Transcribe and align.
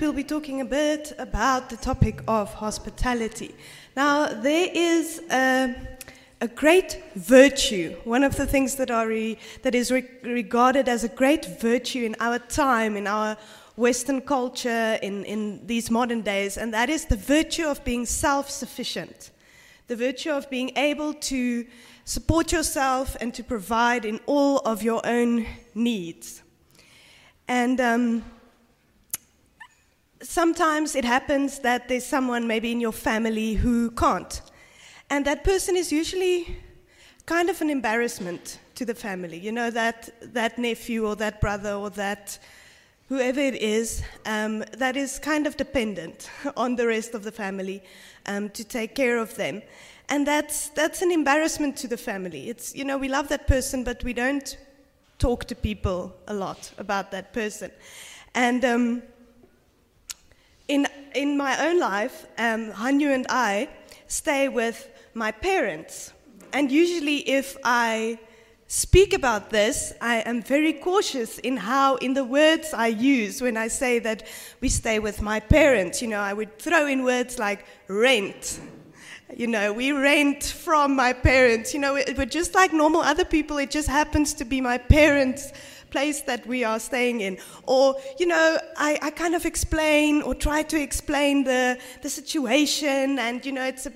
we'll 0.00 0.12
be 0.12 0.24
talking 0.24 0.60
a 0.60 0.64
bit 0.64 1.12
about 1.18 1.70
the 1.70 1.76
topic 1.76 2.20
of 2.28 2.52
hospitality. 2.54 3.54
Now, 3.96 4.26
there 4.26 4.68
is 4.72 5.22
a, 5.30 5.74
a 6.40 6.48
great 6.48 7.02
virtue, 7.14 7.96
one 8.04 8.24
of 8.24 8.36
the 8.36 8.46
things 8.46 8.76
that, 8.76 8.90
are 8.90 9.06
re, 9.06 9.38
that 9.62 9.74
is 9.74 9.90
re, 9.90 10.04
regarded 10.22 10.88
as 10.88 11.04
a 11.04 11.08
great 11.08 11.60
virtue 11.60 12.04
in 12.04 12.16
our 12.20 12.38
time, 12.38 12.96
in 12.96 13.06
our 13.06 13.36
Western 13.76 14.20
culture, 14.20 14.98
in, 15.02 15.24
in 15.24 15.66
these 15.66 15.90
modern 15.90 16.22
days, 16.22 16.56
and 16.56 16.74
that 16.74 16.90
is 16.90 17.04
the 17.04 17.16
virtue 17.16 17.66
of 17.66 17.84
being 17.84 18.06
self 18.06 18.50
sufficient. 18.50 19.30
The 19.86 19.96
virtue 19.96 20.30
of 20.30 20.50
being 20.50 20.72
able 20.76 21.14
to 21.14 21.66
support 22.04 22.52
yourself 22.52 23.16
and 23.20 23.32
to 23.34 23.44
provide 23.44 24.04
in 24.04 24.20
all 24.26 24.58
of 24.60 24.82
your 24.82 25.00
own 25.06 25.46
needs. 25.74 26.42
And 27.48 27.80
um, 27.80 28.24
sometimes 30.22 30.94
it 30.94 31.04
happens 31.04 31.58
that 31.60 31.88
there's 31.88 32.06
someone 32.06 32.46
maybe 32.46 32.72
in 32.72 32.80
your 32.80 32.92
family 32.92 33.54
who 33.54 33.90
can't. 33.90 34.40
And 35.10 35.24
that 35.26 35.44
person 35.44 35.76
is 35.76 35.92
usually 35.92 36.56
kind 37.26 37.50
of 37.50 37.60
an 37.60 37.70
embarrassment 37.70 38.58
to 38.74 38.84
the 38.84 38.94
family. 38.94 39.38
You 39.38 39.52
know, 39.52 39.70
that, 39.70 40.10
that 40.34 40.58
nephew 40.58 41.06
or 41.06 41.16
that 41.16 41.40
brother 41.40 41.72
or 41.72 41.90
that 41.90 42.38
whoever 43.08 43.40
it 43.40 43.54
is 43.54 44.02
um, 44.24 44.64
that 44.78 44.96
is 44.96 45.18
kind 45.18 45.46
of 45.46 45.56
dependent 45.56 46.30
on 46.56 46.76
the 46.76 46.86
rest 46.86 47.14
of 47.14 47.22
the 47.22 47.32
family 47.32 47.82
um, 48.26 48.48
to 48.50 48.64
take 48.64 48.94
care 48.94 49.18
of 49.18 49.34
them. 49.36 49.62
And 50.08 50.26
that's, 50.26 50.68
that's 50.70 51.02
an 51.02 51.10
embarrassment 51.10 51.76
to 51.78 51.88
the 51.88 51.96
family. 51.96 52.48
It's, 52.48 52.74
you 52.74 52.84
know, 52.84 52.96
we 52.96 53.08
love 53.08 53.28
that 53.28 53.46
person, 53.46 53.82
but 53.82 54.02
we 54.04 54.12
don't 54.12 54.56
talk 55.18 55.46
to 55.46 55.54
people 55.54 56.14
a 56.28 56.34
lot 56.34 56.70
about 56.78 57.10
that 57.10 57.32
person. 57.32 57.70
And 58.34 58.64
um, 58.64 59.02
in, 60.68 60.86
in 61.14 61.36
my 61.36 61.68
own 61.68 61.78
life, 61.78 62.26
um, 62.38 62.72
Hanyu 62.72 63.14
and 63.14 63.26
I 63.28 63.68
stay 64.06 64.48
with 64.48 64.88
my 65.14 65.32
parents. 65.32 66.12
And 66.52 66.70
usually, 66.70 67.18
if 67.28 67.56
I 67.64 68.18
speak 68.68 69.12
about 69.12 69.50
this, 69.50 69.92
I 70.00 70.16
am 70.20 70.42
very 70.42 70.72
cautious 70.72 71.38
in 71.38 71.56
how, 71.56 71.96
in 71.96 72.14
the 72.14 72.24
words 72.24 72.74
I 72.74 72.88
use 72.88 73.40
when 73.40 73.56
I 73.56 73.68
say 73.68 73.98
that 74.00 74.26
we 74.60 74.68
stay 74.68 74.98
with 74.98 75.22
my 75.22 75.40
parents. 75.40 76.02
You 76.02 76.08
know, 76.08 76.20
I 76.20 76.32
would 76.32 76.58
throw 76.58 76.86
in 76.86 77.04
words 77.04 77.38
like 77.38 77.64
rent. 77.88 78.60
You 79.36 79.46
know, 79.48 79.72
we 79.72 79.92
rent 79.92 80.44
from 80.44 80.96
my 80.96 81.12
parents. 81.12 81.74
You 81.74 81.80
know, 81.80 81.94
we're 81.94 82.26
just 82.26 82.54
like 82.54 82.72
normal 82.72 83.00
other 83.00 83.24
people. 83.24 83.58
It 83.58 83.70
just 83.70 83.88
happens 83.88 84.34
to 84.34 84.44
be 84.44 84.60
my 84.60 84.78
parents' 84.78 85.52
place 85.96 86.20
that 86.22 86.46
we 86.46 86.62
are 86.62 86.78
staying 86.78 87.20
in. 87.22 87.38
Or, 87.64 87.94
you 88.20 88.26
know, 88.26 88.58
I, 88.76 88.98
I 89.08 89.10
kind 89.10 89.34
of 89.34 89.46
explain 89.46 90.22
or 90.22 90.34
try 90.34 90.62
to 90.62 90.78
explain 90.88 91.44
the, 91.44 91.78
the 92.02 92.10
situation, 92.10 93.18
and, 93.18 93.44
you 93.46 93.52
know, 93.52 93.64
it's 93.64 93.86
a 93.86 93.92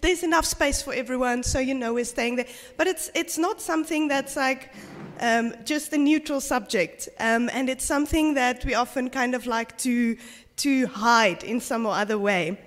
there's 0.00 0.22
enough 0.22 0.46
space 0.46 0.82
for 0.82 0.94
everyone, 0.94 1.42
so 1.42 1.58
you 1.58 1.74
know 1.74 1.92
we're 1.92 2.04
staying 2.04 2.36
there. 2.36 2.46
But 2.76 2.86
it's, 2.86 3.10
it's 3.14 3.36
not 3.36 3.60
something 3.60 4.08
that's 4.08 4.34
like 4.36 4.72
um, 5.20 5.54
just 5.64 5.92
a 5.92 5.98
neutral 5.98 6.40
subject, 6.40 7.08
um, 7.18 7.50
and 7.52 7.68
it's 7.68 7.84
something 7.84 8.34
that 8.34 8.64
we 8.64 8.74
often 8.74 9.10
kind 9.10 9.34
of 9.34 9.46
like 9.46 9.76
to, 9.78 10.16
to 10.56 10.86
hide 10.86 11.44
in 11.44 11.60
some 11.60 11.86
or 11.86 11.94
other 11.94 12.18
way. 12.18 12.58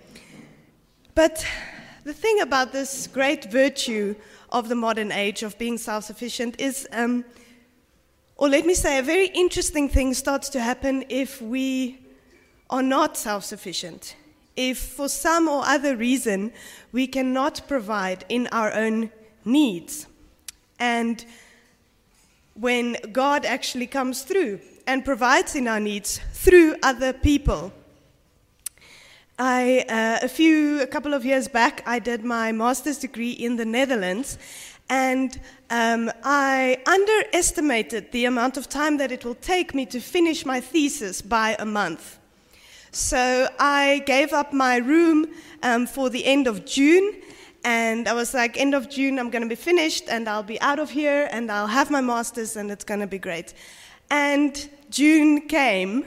But 1.16 1.46
the 2.04 2.14
thing 2.14 2.42
about 2.42 2.72
this 2.72 3.08
great 3.08 3.52
virtue 3.52 4.16
of 4.50 4.70
the 4.70 4.76
modern 4.76 5.12
age 5.12 5.44
of 5.44 5.58
being 5.58 5.78
self 5.78 6.04
sufficient 6.04 6.60
is, 6.60 6.88
um, 6.92 7.26
or 8.44 8.50
let 8.50 8.66
me 8.66 8.74
say, 8.74 9.00
a 9.00 9.02
very 9.02 9.28
interesting 9.28 9.88
thing 9.88 10.14
starts 10.14 10.50
to 10.50 10.60
happen 10.60 11.06
if 11.08 11.42
we 11.42 11.98
are 12.70 12.84
not 12.84 13.16
self 13.16 13.46
sufficient 13.46 14.18
if 14.58 14.78
for 14.78 15.08
some 15.08 15.48
or 15.48 15.64
other 15.66 15.96
reason 15.96 16.52
we 16.92 17.08
cannot 17.08 17.62
provide 17.70 18.26
in 18.28 18.48
our 18.48 18.74
own 18.74 19.10
needs. 19.46 20.08
And 20.78 21.24
when 22.54 22.98
God 23.14 23.46
actually 23.46 23.88
comes 23.88 24.24
through 24.24 24.60
and 24.86 25.06
provides 25.06 25.56
in 25.56 25.66
our 25.70 25.80
needs 25.80 26.20
through 26.34 26.76
other 26.84 27.14
people. 27.14 27.72
I, 29.40 29.86
uh, 29.88 30.20
a 30.22 30.28
few, 30.28 30.82
a 30.82 30.88
couple 30.88 31.14
of 31.14 31.24
years 31.24 31.48
back, 31.48 31.82
I 31.86 32.00
did 32.00 32.26
my 32.26 32.52
master's 32.52 33.00
degree 33.00 33.32
in 33.32 33.56
the 33.56 33.66
Netherlands, 33.66 34.38
and 34.90 35.40
um, 35.70 36.12
I 36.24 36.78
underestimated 36.86 38.12
the 38.12 38.26
amount 38.26 38.58
of 38.58 38.70
time 38.70 38.98
that 38.98 39.12
it 39.12 39.26
will 39.26 39.36
take 39.36 39.74
me 39.74 39.86
to 39.88 40.00
finish 40.00 40.46
my 40.46 40.60
thesis 40.60 41.22
by 41.22 41.56
a 41.58 41.66
month. 41.66 42.20
So 42.92 43.48
I 43.60 44.04
gave 44.06 44.34
up 44.34 44.54
my 44.54 44.78
room 44.78 45.28
um, 45.64 45.88
for 45.88 46.10
the 46.10 46.26
end 46.26 46.46
of 46.46 46.64
June. 46.66 47.22
And 47.64 48.08
I 48.08 48.14
was 48.14 48.34
like, 48.34 48.58
end 48.58 48.76
of 48.76 48.90
June, 48.90 49.18
I'm 49.18 49.30
going 49.30 49.42
to 49.42 49.50
be 49.50 49.56
finished 49.56 50.10
and 50.10 50.28
I'll 50.28 50.44
be 50.44 50.62
out 50.62 50.80
of 50.80 50.92
here 50.92 51.28
and 51.32 51.52
I'll 51.52 51.68
have 51.68 51.90
my 51.90 52.02
master's 52.02 52.56
and 52.56 52.70
it's 52.70 52.84
going 52.84 53.00
to 53.00 53.08
be 53.08 53.18
great. 53.18 53.54
And 54.12 54.70
June 54.90 55.48
came 55.48 56.06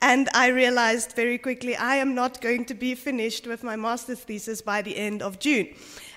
and 0.00 0.28
I 0.34 0.48
realized 0.48 1.12
very 1.12 1.38
quickly 1.38 1.76
I 1.76 1.96
am 1.96 2.14
not 2.14 2.40
going 2.40 2.64
to 2.64 2.74
be 2.74 2.94
finished 2.94 3.46
with 3.46 3.62
my 3.62 3.76
master's 3.76 4.20
thesis 4.20 4.62
by 4.62 4.82
the 4.82 4.96
end 4.96 5.22
of 5.22 5.38
June. 5.38 5.68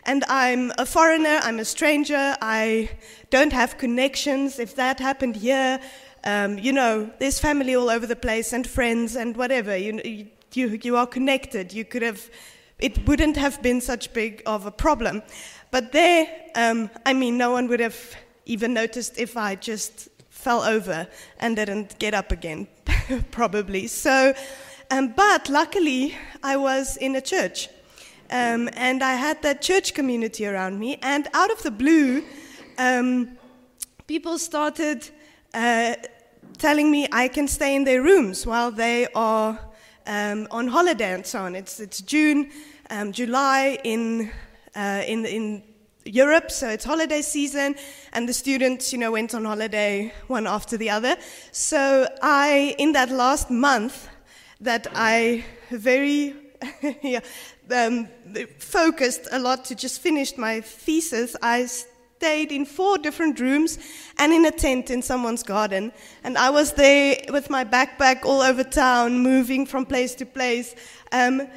And 0.03 0.23
I'm 0.27 0.71
a 0.77 0.85
foreigner, 0.85 1.39
I'm 1.43 1.59
a 1.59 1.65
stranger, 1.65 2.35
I 2.41 2.89
don't 3.29 3.53
have 3.53 3.77
connections. 3.77 4.57
If 4.57 4.75
that 4.75 4.99
happened 4.99 5.35
here, 5.35 5.79
um, 6.23 6.57
you 6.57 6.73
know, 6.73 7.11
there's 7.19 7.39
family 7.39 7.75
all 7.75 7.89
over 7.89 8.07
the 8.07 8.15
place 8.15 8.53
and 8.53 8.65
friends 8.65 9.15
and 9.15 9.37
whatever. 9.37 9.75
You, 9.77 10.27
you, 10.53 10.79
you 10.83 10.97
are 10.97 11.07
connected. 11.07 11.73
You 11.73 11.85
could 11.85 12.01
have, 12.01 12.29
it 12.79 13.07
wouldn't 13.07 13.37
have 13.37 13.61
been 13.61 13.81
such 13.81 14.11
big 14.13 14.41
of 14.45 14.65
a 14.65 14.71
problem. 14.71 15.21
But 15.69 15.91
there, 15.91 16.27
um, 16.55 16.89
I 17.05 17.13
mean, 17.13 17.37
no 17.37 17.51
one 17.51 17.67
would 17.67 17.79
have 17.79 18.15
even 18.45 18.73
noticed 18.73 19.19
if 19.19 19.37
I 19.37 19.55
just 19.55 20.09
fell 20.29 20.63
over 20.63 21.07
and 21.39 21.55
didn't 21.55 21.97
get 21.99 22.13
up 22.13 22.31
again, 22.31 22.67
probably. 23.31 23.87
So, 23.87 24.33
um, 24.89 25.13
but 25.15 25.47
luckily, 25.47 26.17
I 26.43 26.57
was 26.57 26.97
in 26.97 27.15
a 27.15 27.21
church. 27.21 27.69
Um, 28.31 28.69
and 28.73 29.03
I 29.03 29.15
had 29.15 29.41
that 29.41 29.61
church 29.61 29.93
community 29.93 30.45
around 30.45 30.79
me. 30.79 30.97
And 31.01 31.27
out 31.33 31.51
of 31.51 31.61
the 31.63 31.71
blue, 31.71 32.23
um, 32.77 33.37
people 34.07 34.39
started 34.39 35.09
uh, 35.53 35.95
telling 36.57 36.89
me 36.89 37.09
I 37.11 37.27
can 37.27 37.49
stay 37.49 37.75
in 37.75 37.83
their 37.83 38.01
rooms 38.01 38.45
while 38.45 38.71
they 38.71 39.07
are 39.15 39.59
um, 40.07 40.47
on 40.49 40.69
holiday 40.69 41.13
and 41.13 41.25
so 41.25 41.41
on. 41.41 41.55
It's, 41.55 41.81
it's 41.81 41.99
June, 42.01 42.51
um, 42.89 43.11
July 43.11 43.77
in, 43.83 44.31
uh, 44.77 45.03
in, 45.05 45.25
in 45.25 45.63
Europe, 46.05 46.51
so 46.51 46.69
it's 46.69 46.85
holiday 46.85 47.21
season, 47.21 47.75
and 48.13 48.27
the 48.27 48.33
students, 48.33 48.91
you 48.91 48.97
know, 48.97 49.11
went 49.11 49.35
on 49.35 49.45
holiday 49.45 50.11
one 50.27 50.47
after 50.47 50.77
the 50.77 50.89
other. 50.89 51.17
So 51.51 52.07
I, 52.21 52.75
in 52.79 52.93
that 52.93 53.11
last 53.11 53.51
month, 53.51 54.07
that 54.61 54.87
I 54.95 55.43
very 55.69 56.35
yeah, 57.01 57.19
um, 57.73 58.07
focused 58.59 59.27
a 59.31 59.39
lot 59.39 59.65
to 59.65 59.75
just 59.75 60.01
finish 60.01 60.37
my 60.37 60.61
thesis, 60.61 61.35
I 61.41 61.65
stayed 61.65 62.51
in 62.51 62.65
four 62.65 62.99
different 62.99 63.39
rooms 63.39 63.79
and 64.19 64.31
in 64.31 64.45
a 64.45 64.51
tent 64.51 64.91
in 64.91 65.01
someone's 65.01 65.41
garden. 65.41 65.91
And 66.23 66.37
I 66.37 66.51
was 66.51 66.73
there 66.73 67.17
with 67.29 67.49
my 67.49 67.65
backpack 67.65 68.25
all 68.25 68.41
over 68.41 68.63
town, 68.63 69.19
moving 69.19 69.65
from 69.65 69.85
place 69.85 70.13
to 70.15 70.25
place, 70.25 70.75
um, 71.11 71.47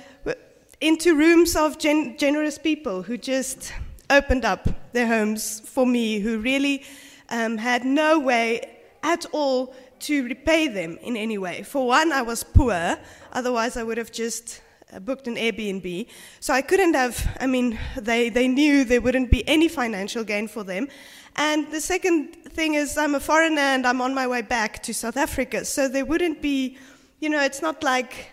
into 0.80 1.14
rooms 1.14 1.54
of 1.54 1.78
gen- 1.78 2.16
generous 2.18 2.56
people 2.58 3.02
who 3.02 3.18
just 3.18 3.72
opened 4.08 4.44
up 4.44 4.68
their 4.92 5.06
homes 5.06 5.60
for 5.60 5.86
me, 5.86 6.18
who 6.18 6.38
really 6.38 6.82
um, 7.28 7.58
had 7.58 7.84
no 7.84 8.18
way 8.18 8.78
at 9.02 9.26
all 9.32 9.74
to 10.00 10.24
repay 10.24 10.68
them 10.68 10.98
in 11.02 11.16
any 11.16 11.38
way. 11.38 11.62
For 11.62 11.86
one, 11.86 12.12
I 12.12 12.22
was 12.22 12.42
poor, 12.42 12.98
otherwise, 13.32 13.76
I 13.76 13.82
would 13.82 13.98
have 13.98 14.12
just 14.12 14.60
Uh, 14.94 15.00
booked 15.00 15.26
an 15.26 15.36
Airbnb. 15.36 16.06
So 16.40 16.54
I 16.54 16.62
couldn't 16.62 16.94
have, 16.94 17.36
I 17.40 17.46
mean, 17.46 17.78
they, 17.96 18.28
they 18.28 18.46
knew 18.46 18.84
there 18.84 19.00
wouldn't 19.00 19.30
be 19.30 19.46
any 19.48 19.66
financial 19.68 20.22
gain 20.22 20.46
for 20.46 20.62
them. 20.62 20.88
And 21.36 21.70
the 21.72 21.80
second 21.80 22.34
thing 22.50 22.74
is, 22.74 22.96
I'm 22.96 23.14
a 23.14 23.20
foreigner 23.20 23.60
and 23.60 23.86
I'm 23.86 24.00
on 24.00 24.14
my 24.14 24.26
way 24.26 24.42
back 24.42 24.82
to 24.84 24.94
South 24.94 25.16
Africa. 25.16 25.64
So 25.64 25.88
there 25.88 26.04
wouldn't 26.04 26.40
be, 26.40 26.78
you 27.18 27.28
know, 27.28 27.42
it's 27.42 27.60
not 27.60 27.82
like 27.82 28.30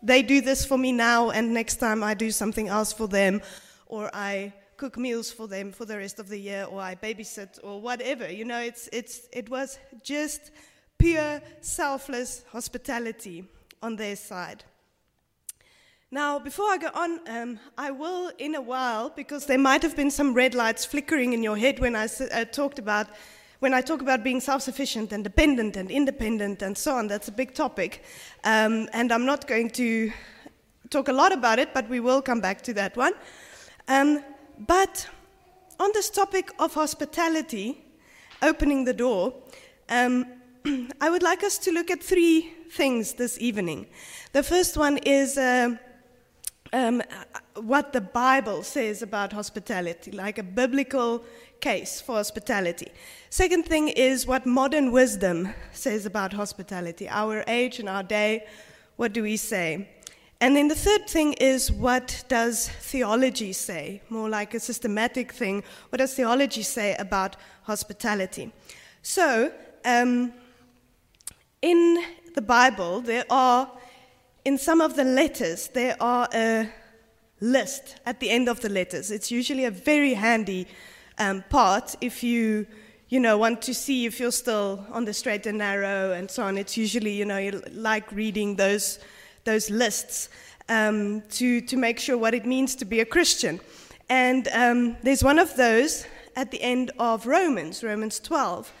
they 0.00 0.22
do 0.22 0.40
this 0.40 0.64
for 0.64 0.78
me 0.78 0.92
now 0.92 1.30
and 1.30 1.52
next 1.52 1.76
time 1.76 2.04
I 2.04 2.14
do 2.14 2.30
something 2.30 2.68
else 2.68 2.92
for 2.92 3.08
them 3.08 3.42
or 3.86 4.08
I 4.14 4.52
cook 4.76 4.96
meals 4.96 5.32
for 5.32 5.48
them 5.48 5.72
for 5.72 5.84
the 5.84 5.96
rest 5.96 6.20
of 6.20 6.28
the 6.28 6.38
year 6.38 6.64
or 6.70 6.80
I 6.80 6.94
babysit 6.94 7.58
or 7.64 7.80
whatever. 7.80 8.30
You 8.30 8.44
know, 8.44 8.60
it's, 8.60 8.88
it's, 8.92 9.22
it 9.32 9.48
was 9.48 9.80
just 10.04 10.52
pure, 10.96 11.40
selfless 11.60 12.44
hospitality 12.52 13.44
on 13.82 13.96
their 13.96 14.14
side. 14.14 14.62
Now, 16.10 16.38
before 16.38 16.64
I 16.70 16.78
go 16.78 16.88
on, 16.94 17.20
um, 17.28 17.60
I 17.76 17.90
will 17.90 18.32
in 18.38 18.54
a 18.54 18.62
while, 18.62 19.10
because 19.10 19.44
there 19.44 19.58
might 19.58 19.82
have 19.82 19.94
been 19.94 20.10
some 20.10 20.32
red 20.32 20.54
lights 20.54 20.86
flickering 20.86 21.34
in 21.34 21.42
your 21.42 21.54
head 21.54 21.80
when 21.80 21.94
I 21.94 22.08
uh, 22.32 22.46
talked 22.46 22.78
about 22.78 23.08
when 23.58 23.74
I 23.74 23.82
talk 23.82 24.00
about 24.00 24.24
being 24.24 24.40
self 24.40 24.62
sufficient 24.62 25.12
and 25.12 25.22
dependent 25.22 25.76
and 25.76 25.90
independent 25.90 26.62
and 26.62 26.78
so 26.78 26.94
on, 26.94 27.08
that's 27.08 27.28
a 27.28 27.32
big 27.32 27.54
topic. 27.54 28.04
Um, 28.44 28.88
and 28.94 29.12
I'm 29.12 29.26
not 29.26 29.46
going 29.46 29.68
to 29.70 30.10
talk 30.88 31.08
a 31.08 31.12
lot 31.12 31.32
about 31.32 31.58
it, 31.58 31.74
but 31.74 31.86
we 31.90 32.00
will 32.00 32.22
come 32.22 32.40
back 32.40 32.62
to 32.62 32.74
that 32.74 32.96
one. 32.96 33.12
Um, 33.88 34.24
but 34.66 35.06
on 35.78 35.90
this 35.92 36.08
topic 36.08 36.52
of 36.58 36.72
hospitality, 36.72 37.84
opening 38.40 38.84
the 38.84 38.94
door, 38.94 39.34
um, 39.90 40.24
I 41.02 41.10
would 41.10 41.22
like 41.22 41.44
us 41.44 41.58
to 41.58 41.72
look 41.72 41.90
at 41.90 42.02
three 42.02 42.54
things 42.70 43.12
this 43.14 43.38
evening. 43.40 43.88
The 44.32 44.42
first 44.42 44.78
one 44.78 44.98
is 44.98 45.36
uh, 45.36 45.76
um, 46.72 47.02
what 47.54 47.92
the 47.92 48.00
Bible 48.00 48.62
says 48.62 49.02
about 49.02 49.32
hospitality, 49.32 50.10
like 50.10 50.38
a 50.38 50.42
biblical 50.42 51.24
case 51.60 52.00
for 52.00 52.16
hospitality. 52.16 52.88
Second 53.30 53.64
thing 53.66 53.88
is 53.88 54.26
what 54.26 54.46
modern 54.46 54.92
wisdom 54.92 55.52
says 55.72 56.06
about 56.06 56.32
hospitality. 56.32 57.08
Our 57.08 57.44
age 57.46 57.78
and 57.78 57.88
our 57.88 58.02
day, 58.02 58.46
what 58.96 59.12
do 59.12 59.22
we 59.22 59.36
say? 59.36 59.88
And 60.40 60.54
then 60.54 60.68
the 60.68 60.74
third 60.74 61.08
thing 61.08 61.32
is 61.34 61.72
what 61.72 62.24
does 62.28 62.68
theology 62.68 63.52
say? 63.52 64.02
More 64.08 64.28
like 64.28 64.54
a 64.54 64.60
systematic 64.60 65.32
thing. 65.32 65.64
What 65.88 65.98
does 65.98 66.14
theology 66.14 66.62
say 66.62 66.94
about 66.96 67.36
hospitality? 67.62 68.52
So, 69.02 69.52
um, 69.84 70.32
in 71.60 72.04
the 72.36 72.42
Bible, 72.42 73.00
there 73.00 73.24
are, 73.30 73.68
in 74.48 74.56
some 74.56 74.80
of 74.80 74.96
the 74.96 75.04
letters, 75.04 75.68
there 75.74 75.94
are 76.00 76.26
a 76.32 76.66
list 77.38 78.00
at 78.06 78.18
the 78.18 78.30
end 78.30 78.48
of 78.48 78.60
the 78.60 78.70
letters. 78.70 79.10
It's 79.10 79.30
usually 79.30 79.66
a 79.66 79.70
very 79.70 80.14
handy 80.14 80.66
um, 81.18 81.44
part 81.50 81.94
if 82.00 82.22
you, 82.22 82.66
you 83.10 83.20
know, 83.20 83.36
want 83.36 83.60
to 83.60 83.74
see 83.74 84.06
if 84.06 84.18
you're 84.18 84.32
still 84.32 84.86
on 84.90 85.04
the 85.04 85.12
straight 85.12 85.44
and 85.44 85.58
narrow 85.58 86.12
and 86.12 86.30
so 86.30 86.44
on. 86.44 86.56
It's 86.56 86.78
usually, 86.78 87.12
you 87.12 87.26
know, 87.26 87.36
you 87.36 87.62
like 87.72 88.10
reading 88.10 88.56
those, 88.56 89.00
those 89.44 89.68
lists 89.68 90.30
um, 90.70 91.20
to, 91.32 91.60
to 91.60 91.76
make 91.76 91.98
sure 91.98 92.16
what 92.16 92.32
it 92.32 92.46
means 92.46 92.74
to 92.76 92.86
be 92.86 93.00
a 93.00 93.04
Christian. 93.04 93.60
And 94.08 94.48
um, 94.54 94.96
there's 95.02 95.22
one 95.22 95.38
of 95.38 95.56
those 95.56 96.06
at 96.36 96.50
the 96.50 96.62
end 96.62 96.90
of 96.98 97.26
Romans, 97.26 97.84
Romans 97.84 98.18
12. 98.18 98.72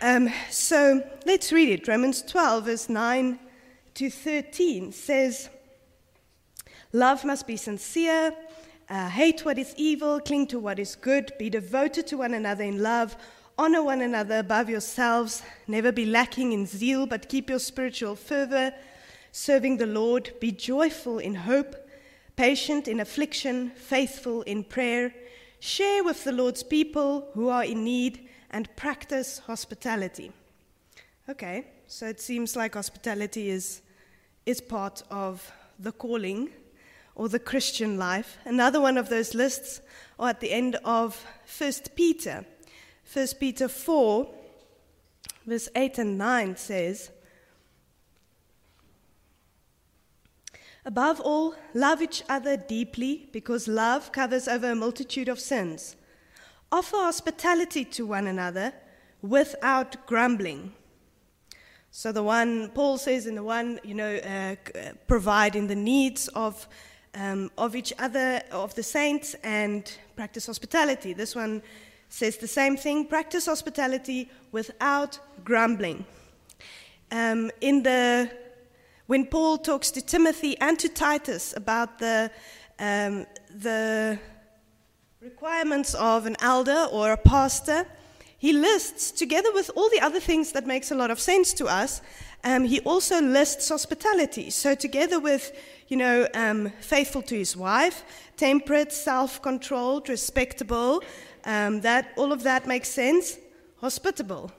Um, 0.00 0.28
so 0.50 1.04
let's 1.24 1.52
read 1.52 1.68
it. 1.68 1.86
Romans 1.86 2.20
12, 2.22 2.64
verse 2.64 2.88
9 2.88 3.38
to 3.96 4.10
13 4.10 4.92
says, 4.92 5.48
Love 6.92 7.24
must 7.24 7.46
be 7.46 7.56
sincere, 7.56 8.34
uh, 8.88 9.08
hate 9.08 9.44
what 9.44 9.58
is 9.58 9.74
evil, 9.76 10.20
cling 10.20 10.46
to 10.46 10.58
what 10.58 10.78
is 10.78 10.94
good, 10.94 11.32
be 11.38 11.50
devoted 11.50 12.06
to 12.06 12.18
one 12.18 12.34
another 12.34 12.62
in 12.62 12.82
love, 12.82 13.16
honor 13.58 13.82
one 13.82 14.02
another 14.02 14.38
above 14.38 14.68
yourselves, 14.68 15.42
never 15.66 15.90
be 15.90 16.04
lacking 16.04 16.52
in 16.52 16.66
zeal, 16.66 17.06
but 17.06 17.28
keep 17.28 17.48
your 17.48 17.58
spiritual 17.58 18.14
fervor, 18.14 18.72
serving 19.32 19.78
the 19.78 19.86
Lord, 19.86 20.30
be 20.40 20.52
joyful 20.52 21.18
in 21.18 21.34
hope, 21.34 21.74
patient 22.36 22.86
in 22.88 23.00
affliction, 23.00 23.70
faithful 23.70 24.42
in 24.42 24.62
prayer, 24.62 25.14
share 25.58 26.04
with 26.04 26.22
the 26.24 26.32
Lord's 26.32 26.62
people 26.62 27.28
who 27.32 27.48
are 27.48 27.64
in 27.64 27.82
need 27.82 28.28
and 28.50 28.74
practice 28.76 29.38
hospitality. 29.38 30.32
Okay, 31.28 31.66
so 31.88 32.06
it 32.06 32.20
seems 32.20 32.56
like 32.56 32.74
hospitality 32.74 33.48
is, 33.48 33.80
is 34.46 34.60
part 34.60 35.02
of 35.10 35.52
the 35.78 35.92
calling 35.92 36.50
or 37.16 37.28
the 37.28 37.38
Christian 37.38 37.98
life. 37.98 38.38
Another 38.44 38.80
one 38.80 38.96
of 38.96 39.08
those 39.08 39.34
lists 39.34 39.80
are 40.18 40.30
at 40.30 40.40
the 40.40 40.52
end 40.52 40.76
of 40.84 41.22
1 41.58 41.72
Peter. 41.94 42.46
1 43.12 43.26
Peter 43.40 43.68
4, 43.68 44.28
verse 45.46 45.68
8 45.74 45.98
and 45.98 46.18
9 46.18 46.56
says, 46.56 47.10
Above 50.84 51.20
all, 51.20 51.56
love 51.74 52.00
each 52.00 52.22
other 52.28 52.56
deeply 52.56 53.28
because 53.32 53.66
love 53.66 54.12
covers 54.12 54.46
over 54.46 54.70
a 54.70 54.76
multitude 54.76 55.28
of 55.28 55.40
sins. 55.40 55.96
Offer 56.70 56.96
hospitality 56.96 57.84
to 57.86 58.06
one 58.06 58.28
another 58.28 58.72
without 59.20 60.06
grumbling. 60.06 60.74
So, 61.90 62.12
the 62.12 62.22
one, 62.22 62.70
Paul 62.70 62.98
says 62.98 63.26
in 63.26 63.34
the 63.36 63.42
one, 63.42 63.80
you 63.82 63.94
know, 63.94 64.16
uh, 64.16 64.56
uh, 64.78 64.92
providing 65.06 65.66
the 65.66 65.74
needs 65.74 66.28
of, 66.28 66.68
um, 67.14 67.50
of 67.56 67.74
each 67.74 67.92
other, 67.98 68.42
of 68.50 68.74
the 68.74 68.82
saints, 68.82 69.34
and 69.42 69.90
practice 70.14 70.46
hospitality. 70.46 71.14
This 71.14 71.34
one 71.34 71.62
says 72.08 72.36
the 72.36 72.48
same 72.48 72.76
thing 72.76 73.06
practice 73.06 73.46
hospitality 73.46 74.30
without 74.52 75.18
grumbling. 75.44 76.04
Um, 77.10 77.50
in 77.60 77.82
the, 77.82 78.30
when 79.06 79.26
Paul 79.26 79.58
talks 79.58 79.90
to 79.92 80.00
Timothy 80.00 80.58
and 80.58 80.78
to 80.78 80.88
Titus 80.88 81.54
about 81.56 81.98
the, 81.98 82.30
um, 82.78 83.26
the 83.54 84.18
requirements 85.20 85.94
of 85.94 86.26
an 86.26 86.36
elder 86.40 86.88
or 86.90 87.12
a 87.12 87.16
pastor, 87.16 87.86
he 88.38 88.52
lists, 88.52 89.10
together 89.10 89.52
with 89.52 89.70
all 89.76 89.88
the 89.90 90.00
other 90.00 90.20
things 90.20 90.52
that 90.52 90.66
makes 90.66 90.90
a 90.90 90.94
lot 90.94 91.10
of 91.10 91.18
sense 91.18 91.52
to 91.54 91.66
us, 91.66 92.02
um, 92.44 92.64
he 92.64 92.80
also 92.80 93.20
lists 93.20 93.68
hospitality. 93.68 94.50
So 94.50 94.74
together 94.74 95.18
with, 95.18 95.52
you 95.88 95.96
know, 95.96 96.28
um, 96.34 96.70
faithful 96.80 97.22
to 97.22 97.36
his 97.36 97.56
wife, 97.56 98.04
temperate, 98.36 98.92
self-controlled, 98.92 100.08
respectable, 100.08 101.02
um, 101.44 101.80
that 101.80 102.12
all 102.16 102.32
of 102.32 102.42
that 102.42 102.66
makes 102.66 102.88
sense. 102.88 103.38
Hospitable. 103.80 104.52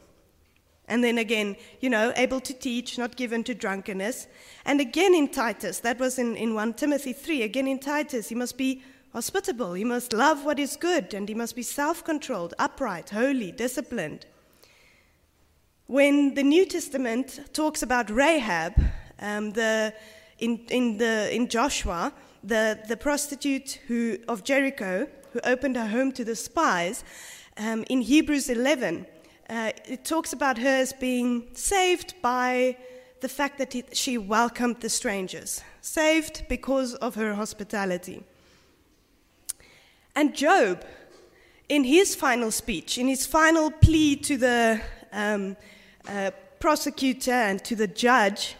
And 0.87 1.03
then 1.03 1.17
again, 1.17 1.55
you 1.79 1.89
know, 1.89 2.13
able 2.15 2.39
to 2.39 2.53
teach, 2.53 2.97
not 2.97 3.15
given 3.15 3.43
to 3.43 3.53
drunkenness. 3.53 4.27
And 4.65 4.79
again 4.79 5.13
in 5.13 5.27
Titus, 5.27 5.79
that 5.81 5.99
was 5.99 6.17
in, 6.17 6.35
in 6.35 6.55
1 6.55 6.73
Timothy 6.73 7.13
3, 7.13 7.43
again 7.43 7.67
in 7.67 7.79
Titus, 7.79 8.29
he 8.29 8.35
must 8.35 8.57
be 8.57 8.83
hospitable. 9.17 9.73
He 9.73 9.83
must 9.83 10.13
love 10.13 10.45
what 10.45 10.59
is 10.59 10.75
good, 10.75 11.15
and 11.15 11.27
he 11.27 11.33
must 11.33 11.55
be 11.55 11.63
self 11.63 12.03
controlled, 12.03 12.53
upright, 12.59 13.09
holy, 13.09 13.51
disciplined. 13.51 14.27
When 15.87 16.35
the 16.35 16.43
New 16.43 16.65
Testament 16.67 17.27
talks 17.51 17.81
about 17.81 18.11
Rahab, 18.11 18.73
um, 19.19 19.53
the, 19.53 19.91
in, 20.37 20.51
in, 20.69 20.97
the, 20.99 21.35
in 21.35 21.47
Joshua, 21.47 22.13
the, 22.43 22.79
the 22.87 22.95
prostitute 22.95 23.79
who, 23.87 24.19
of 24.27 24.43
Jericho, 24.43 25.07
who 25.31 25.39
opened 25.43 25.77
her 25.77 25.87
home 25.87 26.11
to 26.11 26.23
the 26.23 26.35
spies, 26.35 27.03
um, 27.57 27.85
in 27.89 28.01
Hebrews 28.01 28.49
11, 28.49 29.07
uh, 29.49 29.71
it 29.85 30.05
talks 30.05 30.31
about 30.31 30.59
her 30.59 30.75
as 30.83 30.93
being 30.93 31.47
saved 31.53 32.13
by 32.21 32.77
the 33.21 33.29
fact 33.29 33.57
that 33.57 33.97
she 33.97 34.19
welcomed 34.19 34.81
the 34.81 34.89
strangers, 34.89 35.63
saved 35.81 36.47
because 36.47 36.93
of 36.93 37.15
her 37.15 37.33
hospitality. 37.33 38.23
And 40.17 40.33
Job, 40.33 40.83
in 41.69 41.83
his 41.83 42.15
final 42.15 42.49
speech, 42.49 42.97
in 42.97 43.07
his 43.07 43.27
final 43.27 43.69
plea 43.69 44.15
to 44.15 44.35
the 44.35 44.81
um, 45.13 45.55
uh, 46.09 46.31
prosecutor 46.59 47.29
and 47.29 47.63
to 47.65 47.75
the 47.75 47.85
judge, 47.85 48.55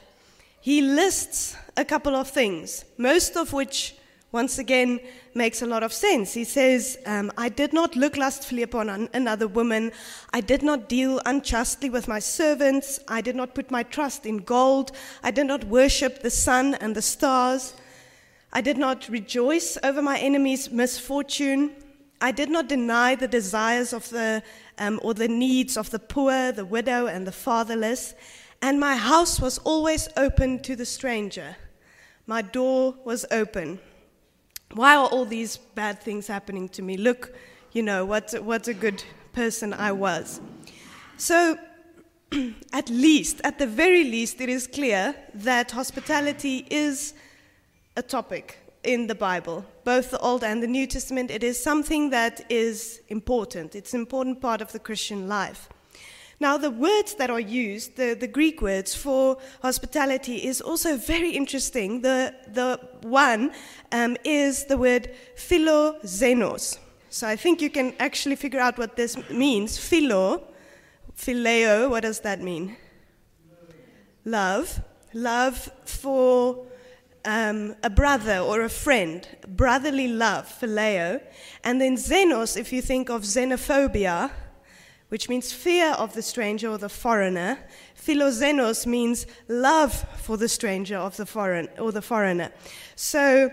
he 0.61 0.83
lists 0.83 1.55
a 1.75 1.83
couple 1.83 2.15
of 2.15 2.29
things, 2.29 2.85
most 2.99 3.35
of 3.35 3.53
which, 3.53 3.95
once 4.31 4.59
again, 4.59 4.99
makes 5.33 5.63
a 5.63 5.65
lot 5.65 5.81
of 5.81 5.91
sense. 5.91 6.31
He 6.35 6.43
says, 6.43 6.99
um, 7.07 7.31
I 7.39 7.49
did 7.49 7.73
not 7.73 7.95
look 7.95 8.17
lustfully 8.17 8.61
upon 8.61 8.87
an- 8.91 9.09
another 9.15 9.47
woman. 9.47 9.91
I 10.33 10.41
did 10.41 10.61
not 10.61 10.87
deal 10.87 11.19
unjustly 11.25 11.89
with 11.89 12.07
my 12.07 12.19
servants. 12.19 12.99
I 13.07 13.21
did 13.21 13.35
not 13.35 13.55
put 13.55 13.71
my 13.71 13.81
trust 13.81 14.27
in 14.27 14.37
gold. 14.37 14.91
I 15.23 15.31
did 15.31 15.47
not 15.47 15.63
worship 15.63 16.21
the 16.21 16.29
sun 16.29 16.75
and 16.75 16.95
the 16.95 17.01
stars. 17.01 17.73
I 18.53 18.61
did 18.61 18.77
not 18.77 19.09
rejoice 19.09 19.77
over 19.83 20.01
my 20.01 20.17
enemy's 20.19 20.71
misfortune. 20.71 21.75
I 22.21 22.31
did 22.31 22.49
not 22.49 22.67
deny 22.67 23.15
the 23.15 23.27
desires 23.27 23.93
of 23.93 24.09
the, 24.09 24.41
um, 24.77 24.99
or 25.03 25.13
the 25.13 25.27
needs 25.27 25.77
of 25.77 25.89
the 25.91 25.99
poor, 25.99 26.51
the 26.51 26.65
widow, 26.65 27.07
and 27.07 27.27
the 27.27 27.31
fatherless. 27.31 28.15
And 28.61 28.79
my 28.79 28.95
house 28.95 29.39
was 29.39 29.57
always 29.59 30.09
open 30.17 30.61
to 30.63 30.75
the 30.75 30.85
stranger. 30.85 31.55
My 32.25 32.41
door 32.41 32.95
was 33.05 33.25
open. 33.31 33.79
Why 34.73 34.95
are 34.95 35.07
all 35.07 35.25
these 35.25 35.57
bad 35.57 36.01
things 36.01 36.27
happening 36.27 36.67
to 36.69 36.81
me? 36.81 36.97
Look, 36.97 37.33
you 37.71 37.83
know, 37.83 38.05
what, 38.05 38.33
what 38.43 38.67
a 38.67 38.73
good 38.73 39.03
person 39.33 39.73
I 39.73 39.91
was. 39.91 40.41
So, 41.17 41.57
at 42.73 42.89
least, 42.89 43.39
at 43.43 43.59
the 43.59 43.67
very 43.67 44.03
least, 44.03 44.41
it 44.41 44.49
is 44.49 44.67
clear 44.67 45.15
that 45.35 45.71
hospitality 45.71 46.65
is 46.69 47.13
a 47.97 48.01
topic 48.01 48.59
in 48.83 49.07
the 49.07 49.15
Bible, 49.15 49.65
both 49.83 50.11
the 50.11 50.19
Old 50.19 50.43
and 50.43 50.61
the 50.61 50.67
New 50.67 50.87
Testament. 50.87 51.31
It 51.31 51.43
is 51.43 51.61
something 51.61 52.11
that 52.11 52.45
is 52.49 53.01
important. 53.09 53.75
It's 53.75 53.93
an 53.93 53.99
important 53.99 54.39
part 54.39 54.61
of 54.61 54.71
the 54.71 54.79
Christian 54.79 55.27
life. 55.27 55.67
Now, 56.39 56.57
the 56.57 56.69
words 56.69 57.15
that 57.15 57.31
are 57.31 57.39
used, 57.39 57.97
the, 57.97 58.13
the 58.13 58.27
Greek 58.27 58.61
words 58.61 58.93
for 58.93 59.37
hospitality, 59.63 60.35
is 60.45 60.61
also 60.61 60.95
very 60.95 61.31
interesting. 61.31 62.01
The, 62.03 62.35
the 62.47 62.79
one 63.01 63.51
um, 63.91 64.15
is 64.23 64.65
the 64.65 64.77
word 64.77 65.09
philoxenos. 65.35 66.77
So 67.09 67.27
I 67.27 67.35
think 67.35 67.59
you 67.59 67.71
can 67.71 67.95
actually 67.99 68.35
figure 68.35 68.59
out 68.59 68.77
what 68.77 68.95
this 68.95 69.17
means. 69.31 69.79
Philo, 69.79 70.43
phileo, 71.17 71.89
what 71.89 72.03
does 72.03 72.19
that 72.19 72.41
mean? 72.41 72.77
Love. 74.23 74.79
Love 75.15 75.71
for 75.85 76.66
um, 77.27 77.75
a 77.83 77.89
brother 77.89 78.39
or 78.39 78.61
a 78.61 78.69
friend. 78.69 79.27
Brotherly 79.47 80.07
love, 80.07 80.47
phileo. 80.59 81.21
And 81.63 81.79
then 81.79 81.97
xenos, 81.97 82.57
if 82.57 82.73
you 82.73 82.81
think 82.81 83.09
of 83.09 83.21
xenophobia, 83.23 84.31
which 85.09 85.29
means 85.29 85.53
fear 85.53 85.91
of 85.93 86.13
the 86.13 86.21
stranger 86.21 86.69
or 86.69 86.77
the 86.77 86.89
foreigner. 86.89 87.59
Philoxenos 87.95 88.85
means 88.85 89.25
love 89.47 90.05
for 90.17 90.37
the 90.37 90.49
stranger 90.49 90.97
of 90.97 91.15
the 91.17 91.25
foreign 91.25 91.69
or 91.77 91.91
the 91.91 92.01
foreigner. 92.01 92.51
So 92.95 93.49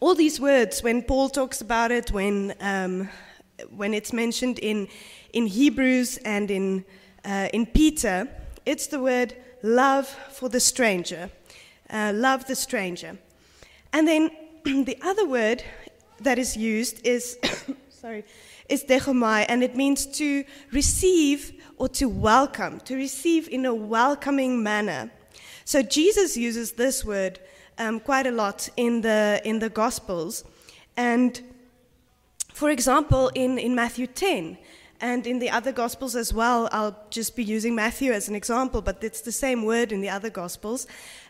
all 0.00 0.14
these 0.14 0.40
words, 0.40 0.82
when 0.82 1.02
Paul 1.02 1.28
talks 1.28 1.60
about 1.60 1.90
it, 1.90 2.10
when 2.10 2.54
um, 2.60 3.08
when 3.70 3.94
it's 3.94 4.12
mentioned 4.12 4.58
in 4.58 4.88
in 5.32 5.46
Hebrews 5.46 6.18
and 6.18 6.50
in 6.50 6.84
uh, 7.24 7.48
in 7.52 7.66
Peter, 7.66 8.28
it's 8.64 8.86
the 8.86 9.00
word 9.00 9.34
love 9.62 10.06
for 10.30 10.48
the 10.48 10.60
stranger, 10.60 11.30
uh, 11.90 12.12
love 12.14 12.46
the 12.46 12.56
stranger, 12.56 13.18
and 13.92 14.06
then 14.06 14.30
the 14.64 14.98
other 15.02 15.26
word 15.26 15.62
that 16.20 16.38
is 16.38 16.56
used 16.56 17.06
is 17.06 17.38
sorry 17.90 18.24
is 18.68 18.84
dechomai, 18.84 19.46
and 19.48 19.62
it 19.62 19.76
means 19.76 20.06
to 20.06 20.44
receive 20.72 21.52
or 21.76 21.88
to 21.88 22.08
welcome, 22.08 22.80
to 22.80 22.96
receive 22.96 23.48
in 23.48 23.66
a 23.66 23.74
welcoming 23.74 24.62
manner. 24.62 25.10
So 25.64 25.82
Jesus 25.82 26.36
uses 26.36 26.72
this 26.72 27.04
word 27.04 27.38
um, 27.78 28.00
quite 28.00 28.26
a 28.26 28.30
lot 28.30 28.68
in 28.76 29.02
the, 29.02 29.40
in 29.44 29.58
the 29.58 29.68
Gospels. 29.68 30.44
And 30.96 31.40
for 32.52 32.70
example, 32.70 33.30
in, 33.34 33.58
in 33.58 33.74
Matthew 33.74 34.06
10, 34.06 34.58
and 34.98 35.26
in 35.26 35.40
the 35.40 35.50
other 35.50 35.72
Gospels 35.72 36.16
as 36.16 36.32
well, 36.32 36.70
I'll 36.72 36.96
just 37.10 37.36
be 37.36 37.44
using 37.44 37.74
Matthew 37.74 38.12
as 38.12 38.28
an 38.28 38.34
example, 38.34 38.80
but 38.80 39.04
it's 39.04 39.20
the 39.20 39.32
same 39.32 39.64
word 39.64 39.92
in 39.92 40.00
the 40.00 40.08
other 40.08 40.30
Gospels, 40.30 40.86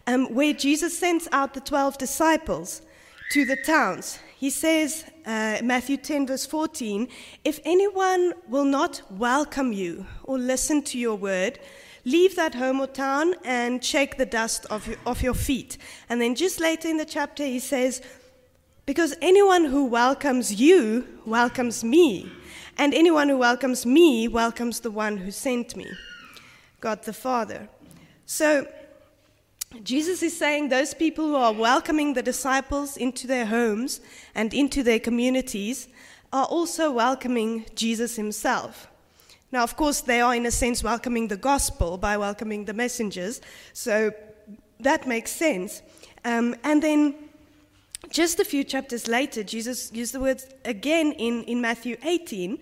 um, 0.06 0.34
where 0.34 0.52
Jesus 0.52 0.98
sends 0.98 1.28
out 1.32 1.54
the 1.54 1.60
12 1.60 1.98
disciples 1.98 2.82
to 3.30 3.44
the 3.44 3.56
towns. 3.56 4.18
He 4.38 4.50
says, 4.50 5.04
uh, 5.24 5.58
Matthew 5.62 5.96
10, 5.96 6.26
verse 6.26 6.46
14, 6.46 7.08
if 7.44 7.58
anyone 7.64 8.34
will 8.48 8.64
not 8.64 9.02
welcome 9.10 9.72
you 9.72 10.06
or 10.24 10.38
listen 10.38 10.82
to 10.82 10.98
your 10.98 11.16
word, 11.16 11.58
leave 12.04 12.36
that 12.36 12.54
home 12.54 12.80
or 12.80 12.86
town 12.86 13.34
and 13.44 13.82
shake 13.82 14.18
the 14.18 14.26
dust 14.26 14.66
off 14.70 14.86
your, 14.86 14.96
off 15.06 15.22
your 15.22 15.34
feet. 15.34 15.78
And 16.08 16.20
then 16.20 16.34
just 16.34 16.60
later 16.60 16.88
in 16.88 16.98
the 16.98 17.04
chapter, 17.04 17.44
he 17.44 17.58
says, 17.58 18.02
Because 18.84 19.14
anyone 19.22 19.64
who 19.64 19.86
welcomes 19.86 20.54
you 20.54 21.06
welcomes 21.24 21.82
me, 21.82 22.30
and 22.78 22.92
anyone 22.92 23.28
who 23.30 23.38
welcomes 23.38 23.86
me 23.86 24.28
welcomes 24.28 24.80
the 24.80 24.90
one 24.90 25.16
who 25.16 25.30
sent 25.30 25.76
me, 25.76 25.90
God 26.80 27.02
the 27.02 27.12
Father. 27.12 27.68
So, 28.26 28.66
Jesus 29.82 30.22
is 30.22 30.36
saying 30.36 30.68
those 30.68 30.94
people 30.94 31.26
who 31.26 31.36
are 31.36 31.52
welcoming 31.52 32.14
the 32.14 32.22
disciples 32.22 32.96
into 32.96 33.26
their 33.26 33.46
homes 33.46 34.00
and 34.34 34.54
into 34.54 34.82
their 34.82 35.00
communities 35.00 35.88
are 36.32 36.46
also 36.46 36.90
welcoming 36.90 37.66
Jesus 37.74 38.16
himself. 38.16 38.88
Now, 39.52 39.62
of 39.62 39.76
course, 39.76 40.00
they 40.00 40.20
are, 40.20 40.34
in 40.34 40.46
a 40.46 40.50
sense, 40.50 40.82
welcoming 40.82 41.28
the 41.28 41.36
gospel 41.36 41.98
by 41.98 42.16
welcoming 42.16 42.64
the 42.64 42.74
messengers, 42.74 43.40
so 43.72 44.12
that 44.80 45.06
makes 45.06 45.30
sense. 45.30 45.82
Um, 46.24 46.56
and 46.64 46.82
then, 46.82 47.14
just 48.10 48.40
a 48.40 48.44
few 48.44 48.64
chapters 48.64 49.08
later, 49.08 49.42
Jesus 49.42 49.92
used 49.92 50.14
the 50.14 50.20
words 50.20 50.46
again 50.64 51.12
in, 51.12 51.44
in 51.44 51.60
Matthew 51.60 51.96
18, 52.02 52.58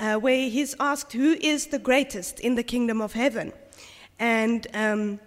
uh, 0.00 0.14
where 0.16 0.48
he's 0.48 0.74
asked, 0.78 1.12
Who 1.12 1.32
is 1.40 1.68
the 1.68 1.78
greatest 1.78 2.40
in 2.40 2.54
the 2.54 2.62
kingdom 2.62 3.00
of 3.00 3.14
heaven? 3.14 3.52
And 4.18 4.66
um, 4.74 5.20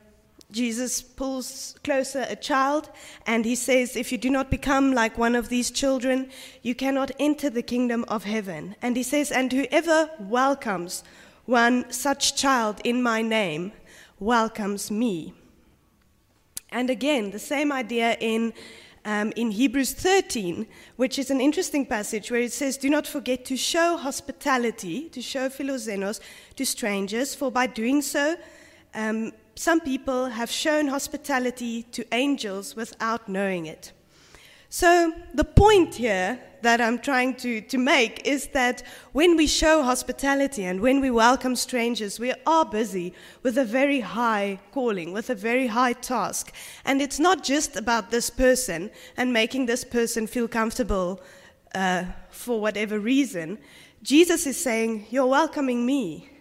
Jesus 0.51 1.01
pulls 1.01 1.75
closer 1.84 2.25
a 2.27 2.36
child 2.36 2.89
and 3.25 3.46
he 3.46 3.55
says, 3.55 3.96
If 3.96 4.12
you 4.12 4.17
do 4.17 4.29
not 4.29 4.51
become 4.51 4.93
like 4.93 5.17
one 5.17 5.36
of 5.36 5.50
these 5.50 5.72
children, 5.72 6.29
you 6.62 6.75
cannot 6.75 7.12
enter 7.20 7.50
the 7.50 7.62
kingdom 7.62 8.03
of 8.08 8.25
heaven. 8.25 8.75
And 8.81 8.98
he 8.98 9.03
says, 9.03 9.31
And 9.31 9.51
whoever 9.51 10.10
welcomes 10.20 11.03
one 11.46 11.91
such 11.91 12.36
child 12.36 12.81
in 12.84 13.01
my 13.01 13.22
name 13.22 13.72
welcomes 14.20 14.91
me. 14.91 15.34
And 16.70 16.89
again, 16.89 17.31
the 17.31 17.39
same 17.39 17.72
idea 17.72 18.15
in, 18.20 18.53
um, 19.03 19.34
in 19.36 19.51
Hebrews 19.51 19.93
13, 19.93 20.67
which 20.96 21.20
is 21.20 21.29
an 21.29 21.41
interesting 21.41 21.86
passage 21.86 22.31
where 22.31 22.41
it 22.41 22.53
says, 22.53 22.77
Do 22.77 22.89
not 22.89 23.05
forget 23.05 23.43
to 23.46 23.58
show 23.58 23.98
hospitality, 23.98 25.10
to 25.10 25.22
show 25.22 25.50
philoxenos 25.50 26.22
to 26.55 26.65
strangers, 26.65 27.36
for 27.36 27.51
by 27.51 27.67
doing 27.67 28.01
so, 28.01 28.38
um, 28.93 29.34
some 29.62 29.80
people 29.80 30.25
have 30.25 30.50
shown 30.50 30.88
hospitality 30.88 31.84
to 31.84 32.03
angels 32.12 32.75
without 32.75 33.30
knowing 33.30 33.68
it. 33.68 33.91
So, 34.70 35.13
the 35.36 35.44
point 35.44 35.94
here 35.94 36.39
that 36.63 36.82
I'm 36.82 36.98
trying 36.98 37.36
to, 37.36 37.62
to 37.62 37.77
make 37.77 38.25
is 38.25 38.48
that 38.53 38.82
when 39.12 39.36
we 39.36 39.46
show 39.46 39.84
hospitality 39.84 40.63
and 40.63 40.82
when 40.82 41.00
we 41.00 41.12
welcome 41.12 41.56
strangers, 41.56 42.20
we 42.20 42.34
are 42.48 42.65
busy 42.65 43.13
with 43.44 43.56
a 43.60 43.63
very 43.63 44.00
high 44.00 44.60
calling, 44.72 45.13
with 45.13 45.30
a 45.30 45.36
very 45.36 45.68
high 45.68 45.94
task. 45.94 46.51
And 46.84 47.00
it's 47.00 47.20
not 47.20 47.44
just 47.44 47.75
about 47.75 48.10
this 48.10 48.32
person 48.32 48.89
and 49.15 49.32
making 49.32 49.68
this 49.68 49.84
person 49.84 50.25
feel 50.25 50.48
comfortable 50.48 51.22
uh, 51.75 52.06
for 52.32 52.60
whatever 52.60 53.00
reason. 53.00 53.60
Jesus 54.01 54.48
is 54.48 54.58
saying, 54.58 55.06
You're 55.12 55.27
welcoming 55.27 55.86
me 55.86 56.32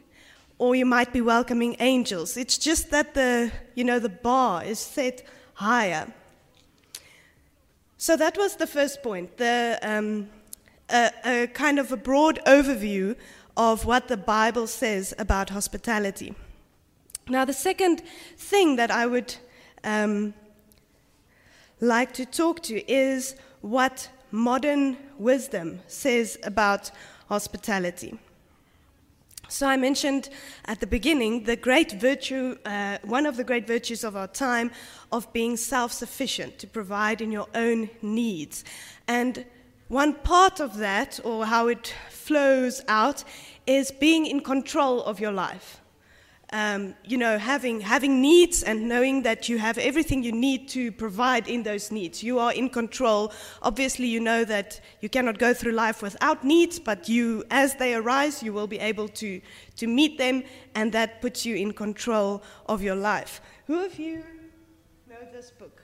or 0.61 0.77
you 0.77 0.85
might 0.85 1.11
be 1.11 1.23
welcoming 1.23 1.75
angels. 1.81 2.37
It's 2.37 2.59
just 2.59 2.91
that 2.91 3.15
the, 3.15 3.51
you 3.75 3.83
know, 3.83 3.99
the 3.99 4.11
bar 4.11 4.63
is 4.63 4.79
set 4.79 5.23
higher. 5.55 6.13
So 7.97 8.15
that 8.19 8.37
was 8.37 8.57
the 8.57 8.67
first 8.67 9.03
point, 9.03 9.39
the, 9.39 9.79
um, 9.83 10.29
a, 10.91 11.11
a 11.25 11.47
kind 11.47 11.79
of 11.79 11.93
a 11.93 11.97
broad 11.97 12.41
overview 12.47 13.17
of 13.57 13.87
what 13.87 14.09
the 14.09 14.19
Bible 14.19 14.67
says 14.67 15.15
about 15.19 15.49
hospitality. 15.49 16.35
Now, 17.27 17.47
the 17.47 17.55
second 17.55 18.03
thing 18.37 18.77
that 18.77 18.91
I 18.91 19.07
would 19.07 19.35
um, 19.83 20.35
like 21.81 22.13
to 22.15 22.27
talk 22.27 22.63
to 22.65 22.93
is 22.93 23.35
what 23.63 24.11
modern 24.31 24.99
wisdom 25.19 25.81
says 25.87 26.37
about 26.43 26.91
hospitality. 27.31 28.19
So, 29.51 29.67
I 29.67 29.77
mentioned 29.77 30.29
at 30.67 30.79
the 30.79 30.87
beginning 30.87 31.43
the 31.43 31.57
great 31.57 32.01
virtue, 32.01 32.57
uh, 32.65 32.99
one 33.03 33.27
of 33.27 33.37
the 33.37 33.43
great 33.43 33.67
virtues 33.67 34.05
of 34.05 34.15
our 34.15 34.29
time, 34.29 34.71
of 35.11 35.33
being 35.33 35.57
self 35.57 35.91
sufficient, 35.93 36.61
to 36.61 36.69
provide 36.69 37.21
in 37.21 37.33
your 37.33 37.49
own 37.53 37.91
needs. 38.01 38.63
And 39.09 39.45
one 39.89 40.15
part 40.15 40.61
of 40.61 40.77
that, 40.79 41.19
or 41.25 41.47
how 41.47 41.67
it 41.67 41.93
flows 42.11 42.81
out, 42.87 43.25
is 43.67 43.91
being 43.91 44.25
in 44.25 44.41
control 44.41 45.03
of 45.03 45.19
your 45.19 45.33
life 45.33 45.81
um, 46.53 46.95
you 47.05 47.17
know, 47.17 47.39
having, 47.39 47.81
having 47.81 48.21
needs 48.21 48.63
and 48.63 48.89
knowing 48.89 49.23
that 49.23 49.49
you 49.49 49.59
have 49.59 49.79
everything 49.79 50.23
you 50.23 50.33
need 50.33 50.69
to 50.71 50.91
provide 50.91 51.47
in 51.47 51.63
those 51.63 51.93
needs. 51.93 52.23
You 52.23 52.41
are 52.41 52.53
in 52.53 52.69
control. 52.69 53.33
Obviously, 53.63 54.07
you 54.07 54.19
know 54.19 54.45
that 54.45 54.81
you 55.01 55.09
cannot 55.09 55.39
go 55.39 55.55
through 55.55 55.73
life 55.73 56.03
without 56.03 56.45
needs, 56.45 56.81
but 56.81 57.09
you, 57.09 57.45
as 57.51 57.77
they 57.77 57.95
arise, 57.95 58.43
you 58.43 58.53
will 58.53 58.67
be 58.67 58.79
able 58.79 59.09
to, 59.09 59.41
to 59.77 59.87
meet 59.87 60.19
them, 60.19 60.43
and 60.75 60.93
that 60.93 61.21
puts 61.21 61.47
you 61.47 61.55
in 61.55 61.73
control 61.73 62.43
of 62.67 62.83
your 62.83 62.97
life. 62.97 63.41
Who 63.67 63.85
of 63.85 63.99
you 63.99 64.25
know 65.09 65.17
this 65.33 65.53
book? 65.53 65.83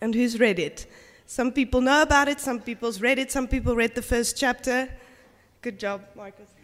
And 0.00 0.14
who's 0.14 0.40
read 0.40 0.58
it? 0.58 0.86
Some 1.26 1.52
people 1.52 1.80
know 1.80 2.02
about 2.02 2.28
it, 2.28 2.40
some 2.40 2.60
people's 2.60 3.02
read 3.02 3.18
it, 3.18 3.30
some 3.30 3.48
people 3.48 3.76
read 3.76 3.94
the 3.94 4.02
first 4.02 4.38
chapter. 4.38 4.88
Good 5.60 5.78
job, 5.78 6.02
Marcus. 6.14 6.55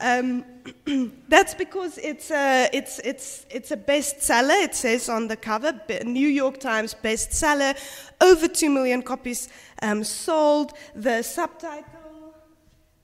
Um, 0.00 0.44
that's 1.28 1.54
because 1.54 1.98
it's 1.98 2.30
a, 2.30 2.68
it's, 2.72 2.98
it's, 3.00 3.46
it's 3.50 3.70
a 3.70 3.76
bestseller. 3.76 4.64
It 4.64 4.74
says 4.74 5.08
on 5.08 5.28
the 5.28 5.36
cover, 5.36 5.78
New 6.04 6.28
York 6.28 6.58
Times 6.58 6.94
bestseller, 6.94 7.76
over 8.20 8.48
2 8.48 8.70
million 8.70 9.02
copies 9.02 9.48
um, 9.82 10.02
sold. 10.04 10.72
The 10.94 11.22
subtitle, 11.22 12.34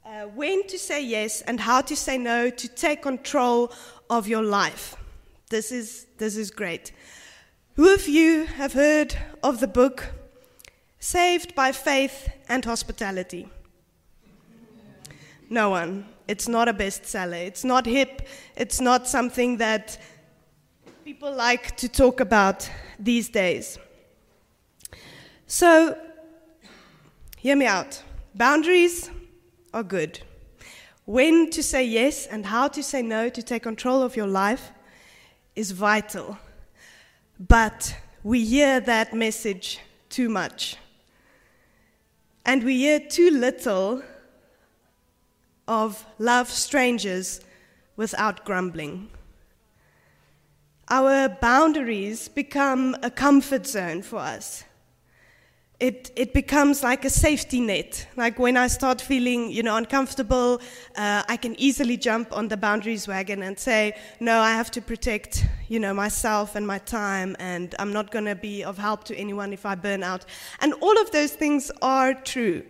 uh, 0.05 0.23
When 0.35 0.67
to 0.69 0.79
Say 0.79 1.05
Yes 1.05 1.43
and 1.43 1.61
How 1.61 1.81
to 1.83 1.95
Say 1.95 2.19
No 2.19 2.51
to 2.51 2.69
Take 2.69 3.03
Control 3.03 3.73
of 4.09 4.27
Your 4.27 4.43
Life. 4.43 4.97
This 5.51 5.71
is, 5.71 6.07
this 6.19 6.37
is 6.37 6.51
great. 6.51 6.93
Who 7.75 7.93
of 7.93 8.09
you 8.09 8.47
have 8.47 8.73
heard 8.73 9.15
of 9.43 9.61
the 9.61 9.69
book 9.69 10.13
Saved 10.99 11.55
by 11.55 11.73
Faith 11.73 12.31
and 12.49 12.65
Hospitality? 12.65 13.49
No 15.51 15.71
one 15.71 16.07
it's 16.29 16.49
not 16.49 16.69
a 16.69 16.75
bestseller. 16.75 17.47
It's 17.47 17.65
not 17.65 17.87
hip. 17.87 18.27
It's 18.57 18.81
not 18.81 19.07
something 19.07 19.59
that 19.59 19.99
people 21.05 21.33
like 21.33 21.77
to 21.77 21.89
talk 21.89 22.21
about 22.21 22.69
these 22.99 23.29
days. 23.29 23.79
So, 25.47 25.97
hear 27.37 27.55
me 27.55 27.67
out. 27.67 28.03
Boundaries 28.35 29.11
are 29.73 29.85
good. 29.85 30.21
When 31.05 31.51
to 31.51 31.63
say 31.63 31.85
yes 31.85 32.27
and 32.27 32.45
how 32.45 32.67
to 32.69 32.83
say 32.83 33.03
no 33.03 33.29
to 33.29 33.43
take 33.43 33.63
control 33.63 34.03
of 34.03 34.17
your 34.17 34.27
life 34.27 34.73
is 35.55 35.71
vital. 35.71 36.39
But 37.39 37.97
we 38.25 38.45
hear 38.45 38.81
that 38.81 39.15
message 39.15 39.79
too 40.09 40.29
much. 40.29 40.77
And 42.45 42.65
we 42.65 42.79
hear 42.79 42.99
too 42.99 43.31
little 43.31 44.03
of 45.69 46.05
love 46.19 46.49
strangers 46.49 47.41
without 47.97 48.45
grumbling. 48.45 49.09
Our 50.89 51.29
boundaries 51.29 52.29
become 52.29 52.97
a 53.03 53.11
comfort 53.11 53.67
zone 53.67 54.03
for 54.03 54.19
us 54.19 54.65
it, 55.79 56.11
it 56.17 56.33
becomes 56.33 56.83
like 56.83 57.05
a 57.05 57.11
safety 57.11 57.61
net. 57.61 58.07
Like 58.17 58.39
when 58.39 58.57
I 58.57 58.67
start 58.67 59.01
feeling, 59.01 59.51
you 59.51 59.63
know, 59.63 59.77
uncomfortable, 59.77 60.61
uh, 60.97 61.23
I 61.29 61.37
can 61.37 61.59
easily 61.61 61.99
jump 61.99 62.35
on 62.35 62.49
the 62.49 62.57
boundaries 62.57 63.07
wagon 63.07 63.43
and 63.43 63.59
say, 63.59 63.95
no, 64.19 64.41
I 64.41 64.53
have 64.53 64.71
to 64.73 64.81
protect, 64.81 65.45
you 65.69 65.79
know, 65.79 65.93
myself 65.93 66.57
and 66.57 66.67
my 66.67 66.79
time, 66.79 67.37
and 67.39 67.75
I'm 67.79 67.93
not 67.93 68.11
going 68.11 68.25
to 68.25 68.35
be 68.35 68.65
of 68.65 68.79
help 68.79 69.05
to 69.05 69.17
anyone 69.17 69.53
if 69.53 69.67
I 69.67 69.75
burn 69.75 70.03
out. 70.03 70.25
And 70.61 70.73
all 70.75 70.99
of 70.99 71.11
those 71.11 71.33
things 71.33 71.71
are 71.83 72.15
true. 72.15 72.65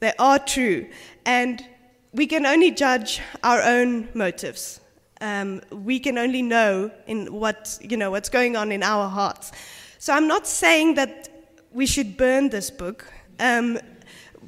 They 0.00 0.12
are 0.18 0.40
true. 0.40 0.88
And 1.26 1.64
we 2.12 2.26
can 2.26 2.46
only 2.46 2.70
judge 2.70 3.20
our 3.42 3.62
own 3.62 4.08
motives. 4.14 4.80
Um, 5.20 5.60
we 5.70 5.98
can 5.98 6.16
only 6.16 6.42
know 6.42 6.90
in 7.06 7.32
what, 7.32 7.78
you 7.82 7.96
know, 7.96 8.10
what's 8.10 8.28
going 8.28 8.56
on 8.56 8.72
in 8.72 8.82
our 8.82 9.08
hearts. 9.08 9.52
So 9.98 10.12
I'm 10.12 10.28
not 10.28 10.46
saying 10.46 10.94
that 10.94 11.28
we 11.72 11.86
should 11.86 12.16
burn 12.16 12.48
this 12.48 12.70
book. 12.70 13.06
Um, 13.40 13.78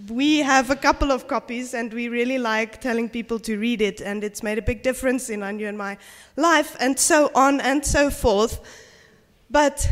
we 0.08 0.38
have 0.38 0.70
a 0.70 0.76
couple 0.76 1.10
of 1.10 1.28
copies, 1.28 1.74
and 1.74 1.92
we 1.92 2.08
really 2.08 2.38
like 2.38 2.80
telling 2.80 3.08
people 3.08 3.38
to 3.40 3.58
read 3.58 3.82
it, 3.82 4.00
and 4.00 4.24
it's 4.24 4.42
made 4.42 4.56
a 4.56 4.62
big 4.62 4.82
difference 4.82 5.28
in 5.28 5.42
Anya 5.42 5.68
and 5.68 5.76
my 5.76 5.98
life, 6.36 6.76
and 6.80 6.98
so 6.98 7.30
on 7.34 7.60
and 7.60 7.84
so 7.84 8.10
forth. 8.10 8.60
But 9.50 9.86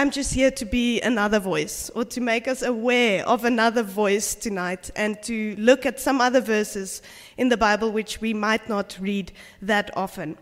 I'm 0.00 0.10
just 0.10 0.32
here 0.32 0.50
to 0.52 0.64
be 0.64 1.02
another 1.02 1.38
voice, 1.38 1.90
or 1.94 2.06
to 2.06 2.22
make 2.22 2.48
us 2.48 2.62
aware 2.62 3.22
of 3.28 3.44
another 3.44 3.82
voice 3.82 4.34
tonight, 4.34 4.90
and 4.96 5.22
to 5.24 5.54
look 5.58 5.84
at 5.84 6.00
some 6.00 6.22
other 6.22 6.40
verses 6.40 7.02
in 7.36 7.50
the 7.50 7.58
Bible 7.58 7.92
which 7.92 8.18
we 8.18 8.32
might 8.32 8.66
not 8.66 8.96
read 8.98 9.30
that 9.60 9.94
often. 9.94 10.38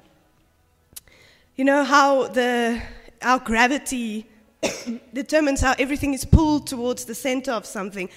You 1.57 1.65
know 1.65 1.83
how 1.83 2.29
the, 2.29 2.81
our 3.21 3.41
gravity 3.41 4.29
determines 5.13 5.61
how 5.61 5.75
everything 5.77 6.15
is 6.15 6.25
pulled 6.25 6.69
towards 6.69 7.07
the 7.07 7.15
center 7.17 7.51
of 7.51 7.67
something. 7.67 8.11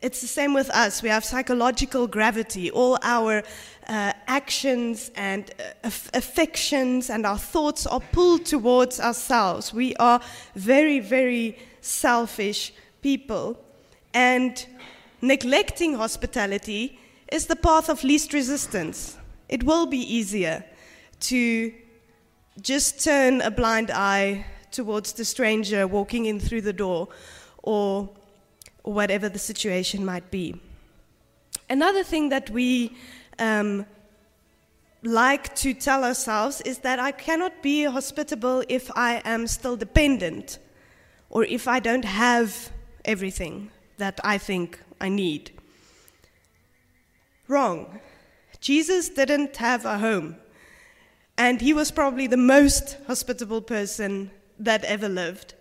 It's 0.00 0.20
the 0.20 0.28
same 0.28 0.54
with 0.54 0.70
us. 0.70 1.02
We 1.02 1.08
have 1.08 1.24
psychological 1.24 2.06
gravity. 2.06 2.70
All 2.70 2.98
our 3.02 3.42
uh, 3.88 4.12
actions 4.28 5.10
and 5.16 5.50
uh, 5.58 5.90
affections 6.14 7.10
and 7.10 7.26
our 7.26 7.38
thoughts 7.38 7.84
are 7.86 8.00
pulled 8.12 8.44
towards 8.46 9.00
ourselves. 9.00 9.74
We 9.74 9.96
are 9.96 10.20
very, 10.54 11.00
very 11.00 11.58
selfish 11.80 12.72
people. 13.02 13.58
And 14.14 14.64
neglecting 15.20 15.94
hospitality 15.94 16.98
is 17.32 17.46
the 17.46 17.56
path 17.56 17.88
of 17.88 18.04
least 18.04 18.32
resistance. 18.32 19.18
It 19.48 19.64
will 19.64 19.86
be 19.86 19.98
easier 19.98 20.64
to 21.20 21.72
just 22.60 23.02
turn 23.02 23.40
a 23.40 23.50
blind 23.50 23.90
eye 23.90 24.46
towards 24.70 25.12
the 25.14 25.24
stranger 25.24 25.86
walking 25.86 26.26
in 26.26 26.38
through 26.38 26.60
the 26.60 26.72
door 26.72 27.08
or, 27.62 28.10
whatever 28.92 29.28
the 29.28 29.38
situation 29.38 30.04
might 30.04 30.30
be. 30.30 30.60
Another 31.70 32.02
thing 32.02 32.30
that 32.30 32.50
we 32.50 32.96
um, 33.38 33.86
like 35.02 35.54
to 35.56 35.74
tell 35.74 36.04
ourselves 36.04 36.60
is 36.62 36.78
that 36.78 36.98
I 36.98 37.12
cannot 37.12 37.62
be 37.62 37.84
hospitable 37.84 38.64
if 38.68 38.90
I 38.96 39.22
am 39.24 39.46
still 39.46 39.76
dependent 39.76 40.58
or 41.30 41.44
if 41.44 41.68
I 41.68 41.78
don't 41.80 42.04
have 42.04 42.72
everything 43.04 43.70
that 43.98 44.18
I 44.24 44.38
think 44.38 44.80
I 45.00 45.08
need. 45.08 45.52
Wrong. 47.46 48.00
Jesus 48.60 49.08
didn't 49.08 49.56
have 49.58 49.84
a 49.84 49.98
home, 49.98 50.36
and 51.36 51.60
he 51.60 51.72
was 51.72 51.92
probably 51.92 52.26
the 52.26 52.36
most 52.36 52.96
hospitable 53.06 53.62
person 53.62 54.30
that 54.58 54.84
ever 54.84 55.08
lived. 55.08 55.54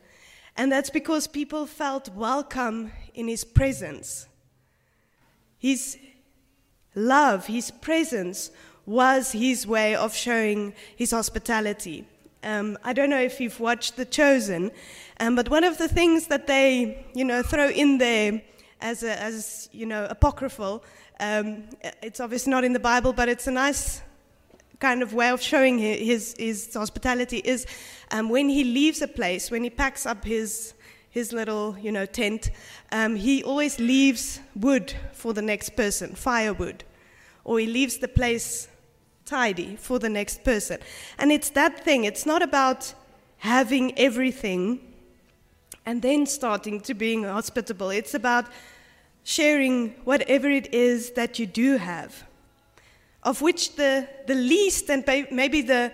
And 0.55 0.71
that's 0.71 0.89
because 0.89 1.27
people 1.27 1.67
felt 1.67 2.09
welcome 2.15 2.91
in 3.17 3.27
his 3.27 3.43
presence. 3.43 4.27
His 5.57 5.97
love, 6.95 7.47
his 7.47 7.71
presence 7.71 8.51
was 8.85 9.31
his 9.31 9.67
way 9.67 9.95
of 9.95 10.15
showing 10.15 10.73
his 10.95 11.11
hospitality. 11.11 12.05
Um, 12.43 12.77
I 12.83 12.93
don't 12.93 13.09
know 13.09 13.19
if 13.19 13.41
you've 13.41 13.59
watched 13.59 13.97
The 13.97 14.05
Chosen, 14.05 14.71
um, 15.19 15.35
but 15.35 15.49
one 15.49 15.63
of 15.63 15.77
the 15.77 15.87
things 15.87 16.27
that 16.27 16.47
they, 16.47 17.05
you 17.13 17.25
know, 17.25 17.41
throw 17.41 17.69
in 17.69 17.97
there 17.97 18.41
as, 18.79 19.03
a, 19.03 19.19
as 19.21 19.67
you 19.73 19.85
know, 19.85 20.05
apocryphal, 20.09 20.83
um, 21.19 21.63
it's 22.01 22.19
obviously 22.19 22.51
not 22.51 22.63
in 22.63 22.73
the 22.73 22.79
Bible, 22.79 23.11
but 23.11 23.27
it's 23.27 23.47
a 23.47 23.51
nice 23.51 24.01
kind 24.79 25.01
of 25.01 25.13
way 25.13 25.29
of 25.29 25.41
showing 25.41 25.79
his, 25.79 26.35
his 26.37 26.71
hospitality 26.73 27.41
is 27.43 27.65
um, 28.11 28.29
when 28.29 28.47
he 28.47 28.63
leaves 28.63 29.01
a 29.01 29.07
place, 29.07 29.49
when 29.49 29.63
he 29.63 29.71
packs 29.71 30.05
up 30.05 30.23
his, 30.23 30.75
his 31.09 31.33
little 31.33 31.77
you 31.79 31.91
know, 31.91 32.05
tent, 32.05 32.51
um, 32.91 33.15
he 33.15 33.43
always 33.43 33.79
leaves 33.79 34.39
wood 34.55 34.93
for 35.13 35.33
the 35.33 35.41
next 35.41 35.75
person, 35.75 36.15
firewood, 36.15 36.83
or 37.43 37.59
he 37.59 37.67
leaves 37.67 37.97
the 37.97 38.07
place 38.07 38.67
tidy 39.25 39.75
for 39.75 39.99
the 39.99 40.09
next 40.09 40.43
person. 40.43 40.79
And 41.17 41.31
it's 41.31 41.49
that 41.51 41.83
thing, 41.83 42.03
it's 42.03 42.25
not 42.25 42.41
about 42.41 42.93
having 43.39 43.97
everything 43.97 44.79
and 45.85 46.01
then 46.01 46.25
starting 46.25 46.81
to 46.81 46.93
being 46.93 47.23
hospitable. 47.23 47.89
It's 47.89 48.13
about 48.13 48.45
sharing 49.23 49.89
whatever 50.03 50.49
it 50.49 50.73
is 50.73 51.11
that 51.11 51.39
you 51.39 51.45
do 51.45 51.77
have 51.77 52.27
of 53.27 53.41
which 53.41 53.75
the, 53.75 54.07
the 54.25 54.35
least 54.35 54.89
and 54.89 55.03
maybe 55.31 55.61
the, 55.61 55.91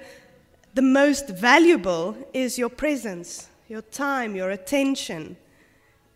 the 0.75 0.81
most 0.83 1.29
valuable 1.29 2.15
is 2.31 2.59
your 2.59 2.69
presence, 2.69 3.49
your 3.73 3.81
time, 3.81 4.35
your 4.35 4.51
attention, 4.51 5.35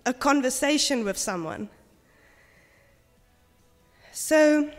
a 0.05 0.13
conversation 0.13 1.03
with 1.03 1.17
someone. 1.17 1.67
So, 4.11 4.69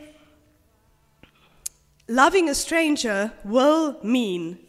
loving 2.07 2.49
a 2.49 2.55
stranger 2.55 3.33
will 3.45 3.99
mean 4.05 4.61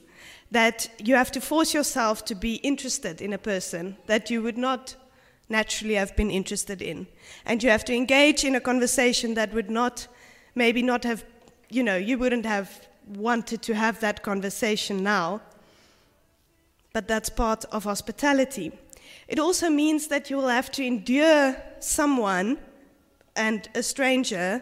that 0.50 0.89
you 0.98 1.13
have 1.13 1.32
to 1.34 1.39
force 1.39 1.76
yourself 1.76 2.26
to 2.26 2.34
be 2.34 2.56
interested 2.56 3.22
in 3.22 3.32
a 3.32 3.38
person 3.38 3.95
that 4.08 4.32
you 4.32 4.41
would 4.41 4.58
not 4.58 4.95
naturally 5.48 5.93
have 5.93 6.15
been 6.15 6.32
interested 6.32 6.82
in. 6.82 7.06
And 7.45 7.62
you 7.62 7.69
have 7.69 7.86
to 7.86 7.93
engage 7.93 8.43
in 8.43 8.56
a 8.56 8.60
conversation 8.60 9.36
that 9.36 9.54
would 9.54 9.69
not, 9.69 10.08
maybe 10.56 10.82
not 10.82 11.04
have 11.04 11.24
you 11.69 11.84
know, 11.84 11.98
you 11.98 12.17
wouldn't 12.17 12.48
have 12.48 12.88
wanted 13.06 13.62
to 13.62 13.76
have 13.76 14.00
that 14.00 14.24
conversation 14.24 15.04
now, 15.04 15.41
but 16.99 17.07
that's 17.07 17.29
part 17.29 17.63
of 17.71 17.85
hospitality. 17.85 18.73
It 19.29 19.39
also 19.39 19.69
means 19.69 20.07
that 20.07 20.29
you 20.29 20.35
will 20.35 20.49
have 20.49 20.69
to 20.71 20.83
endure 20.83 21.55
someone 21.79 22.57
and 23.38 23.69
a 23.73 23.81
stranger, 23.81 24.62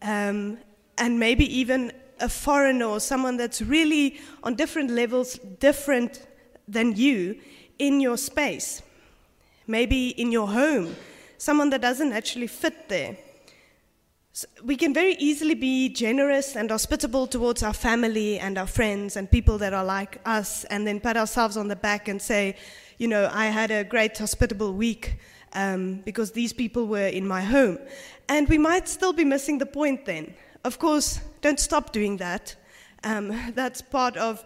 um, 0.00 0.56
and 0.96 1.20
maybe 1.20 1.44
even 1.44 1.92
a 2.20 2.30
foreigner 2.30 2.86
or 2.86 3.00
someone 3.00 3.36
that's 3.36 3.60
really 3.60 4.18
on 4.42 4.54
different 4.54 4.92
levels 4.92 5.38
different 5.60 6.26
than 6.66 6.96
you 6.96 7.38
in 7.78 8.00
your 8.00 8.16
space, 8.16 8.80
maybe 9.66 10.08
in 10.18 10.32
your 10.32 10.48
home, 10.48 10.96
someone 11.36 11.68
that 11.68 11.82
doesn't 11.82 12.14
actually 12.14 12.46
fit 12.46 12.88
there. 12.88 13.14
We 14.64 14.76
can 14.76 14.92
very 14.92 15.14
easily 15.14 15.54
be 15.54 15.88
generous 15.88 16.56
and 16.56 16.70
hospitable 16.70 17.28
towards 17.28 17.62
our 17.62 17.72
family 17.72 18.40
and 18.40 18.58
our 18.58 18.66
friends 18.66 19.16
and 19.16 19.30
people 19.30 19.58
that 19.58 19.72
are 19.72 19.84
like 19.84 20.20
us, 20.24 20.64
and 20.64 20.86
then 20.86 20.98
pat 20.98 21.16
ourselves 21.16 21.56
on 21.56 21.68
the 21.68 21.76
back 21.76 22.08
and 22.08 22.20
say, 22.20 22.56
you 22.98 23.06
know, 23.06 23.30
I 23.32 23.46
had 23.46 23.70
a 23.70 23.84
great 23.84 24.18
hospitable 24.18 24.74
week 24.74 25.18
um, 25.52 26.00
because 26.04 26.32
these 26.32 26.52
people 26.52 26.86
were 26.86 27.06
in 27.06 27.26
my 27.26 27.42
home. 27.42 27.78
And 28.28 28.48
we 28.48 28.58
might 28.58 28.88
still 28.88 29.12
be 29.12 29.24
missing 29.24 29.58
the 29.58 29.66
point 29.66 30.04
then. 30.04 30.34
Of 30.64 30.78
course, 30.78 31.20
don't 31.40 31.60
stop 31.60 31.92
doing 31.92 32.16
that. 32.16 32.56
Um, 33.04 33.52
that's 33.54 33.82
part 33.82 34.16
of, 34.16 34.44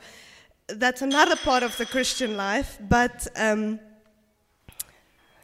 that's 0.66 1.01
another 1.01 1.37
part 1.37 1.62
of 1.62 1.77
the 1.79 1.87
Christian 1.87 2.37
life, 2.37 2.79
but 2.88 3.27
um, 3.37 3.81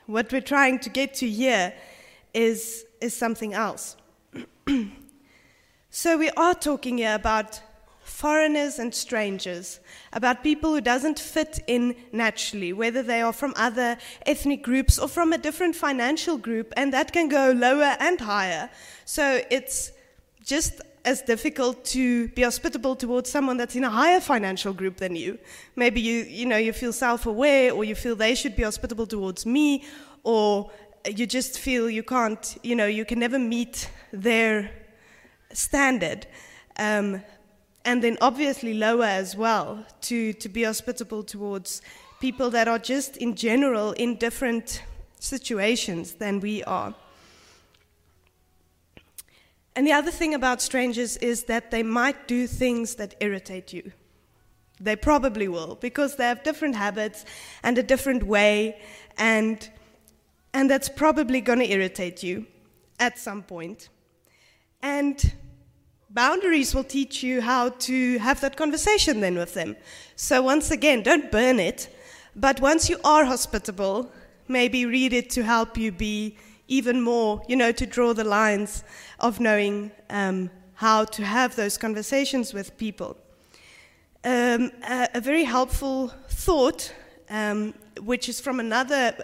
what 0.06 0.30
we're 0.30 0.42
trying 0.42 0.80
to 0.80 0.90
get 0.90 1.14
to 1.14 1.28
here 1.30 1.72
is, 2.34 2.84
is 3.00 3.16
something 3.16 3.54
else. 3.54 3.96
so 5.90 6.16
we 6.16 6.30
are 6.30 6.54
talking 6.54 6.98
here 6.98 7.14
about 7.14 7.60
foreigners 8.02 8.78
and 8.78 8.94
strangers, 8.94 9.80
about 10.12 10.42
people 10.42 10.70
who 10.72 10.80
doesn't 10.80 11.18
fit 11.18 11.60
in 11.66 11.96
naturally, 12.12 12.72
whether 12.72 13.02
they 13.02 13.20
are 13.22 13.32
from 13.32 13.52
other 13.56 13.96
ethnic 14.26 14.62
groups 14.62 14.98
or 14.98 15.08
from 15.08 15.32
a 15.32 15.38
different 15.38 15.74
financial 15.74 16.36
group, 16.36 16.72
and 16.76 16.92
that 16.92 17.12
can 17.12 17.28
go 17.28 17.52
lower 17.52 17.96
and 18.00 18.20
higher. 18.20 18.70
So 19.04 19.40
it's 19.50 19.92
just 20.44 20.80
as 21.04 21.20
difficult 21.22 21.84
to 21.84 22.28
be 22.28 22.42
hospitable 22.42 22.96
towards 22.96 23.30
someone 23.30 23.58
that's 23.58 23.76
in 23.76 23.84
a 23.84 23.90
higher 23.90 24.20
financial 24.20 24.72
group 24.72 24.96
than 24.96 25.16
you. 25.16 25.38
Maybe 25.76 26.00
you, 26.00 26.24
you 26.24 26.46
know, 26.46 26.56
you 26.56 26.72
feel 26.72 26.92
self-aware, 26.92 27.72
or 27.72 27.84
you 27.84 27.94
feel 27.94 28.16
they 28.16 28.34
should 28.34 28.56
be 28.56 28.62
hospitable 28.62 29.06
towards 29.06 29.44
me, 29.44 29.84
or 30.22 30.70
you 31.06 31.26
just 31.26 31.58
feel 31.58 31.90
you 31.90 32.02
can't, 32.02 32.56
you 32.62 32.74
know, 32.74 32.86
you 32.86 33.04
can 33.04 33.18
never 33.18 33.38
meet 33.38 33.90
their 34.12 34.70
standard. 35.52 36.26
Um, 36.78 37.22
and 37.84 38.02
then 38.02 38.16
obviously 38.20 38.74
lower 38.74 39.04
as 39.04 39.36
well 39.36 39.84
to, 40.02 40.32
to 40.32 40.48
be 40.48 40.64
hospitable 40.64 41.22
towards 41.22 41.82
people 42.20 42.50
that 42.50 42.68
are 42.68 42.78
just 42.78 43.16
in 43.18 43.34
general 43.34 43.92
in 43.92 44.16
different 44.16 44.82
situations 45.20 46.14
than 46.14 46.40
we 46.40 46.64
are. 46.64 46.94
And 49.76 49.86
the 49.86 49.92
other 49.92 50.10
thing 50.10 50.34
about 50.34 50.62
strangers 50.62 51.16
is 51.18 51.44
that 51.44 51.70
they 51.70 51.82
might 51.82 52.28
do 52.28 52.46
things 52.46 52.94
that 52.94 53.14
irritate 53.20 53.72
you. 53.72 53.92
They 54.80 54.96
probably 54.96 55.48
will, 55.48 55.76
because 55.80 56.16
they 56.16 56.24
have 56.24 56.42
different 56.42 56.76
habits 56.76 57.24
and 57.62 57.76
a 57.78 57.82
different 57.82 58.22
way, 58.22 58.80
and, 59.18 59.68
and 60.54 60.70
that's 60.70 60.88
probably 60.88 61.40
going 61.40 61.58
to 61.58 61.70
irritate 61.70 62.22
you 62.22 62.46
at 63.00 63.18
some 63.18 63.42
point. 63.42 63.88
And 64.80 65.34
boundaries 66.08 66.74
will 66.74 66.84
teach 66.84 67.22
you 67.22 67.40
how 67.40 67.70
to 67.70 68.18
have 68.18 68.40
that 68.40 68.56
conversation 68.56 69.20
then 69.20 69.34
with 69.34 69.54
them. 69.54 69.76
So, 70.14 70.40
once 70.42 70.70
again, 70.70 71.02
don't 71.02 71.30
burn 71.32 71.58
it, 71.58 71.94
but 72.36 72.60
once 72.60 72.88
you 72.88 72.98
are 73.04 73.24
hospitable, 73.24 74.10
maybe 74.46 74.86
read 74.86 75.12
it 75.12 75.28
to 75.30 75.42
help 75.42 75.76
you 75.76 75.90
be 75.90 76.36
even 76.68 77.00
more, 77.00 77.42
you 77.48 77.56
know, 77.56 77.72
to 77.72 77.84
draw 77.84 78.14
the 78.14 78.24
lines 78.24 78.84
of 79.18 79.40
knowing 79.40 79.90
um, 80.08 80.50
how 80.74 81.04
to 81.04 81.24
have 81.24 81.56
those 81.56 81.76
conversations 81.76 82.54
with 82.54 82.76
people. 82.78 83.16
Um, 84.22 84.70
a, 84.88 85.08
a, 85.14 85.20
very 85.20 85.44
helpful 85.44 86.08
thought, 86.30 86.94
um, 87.28 87.74
which 88.00 88.28
is 88.30 88.40
from 88.40 88.58
another 88.58 89.14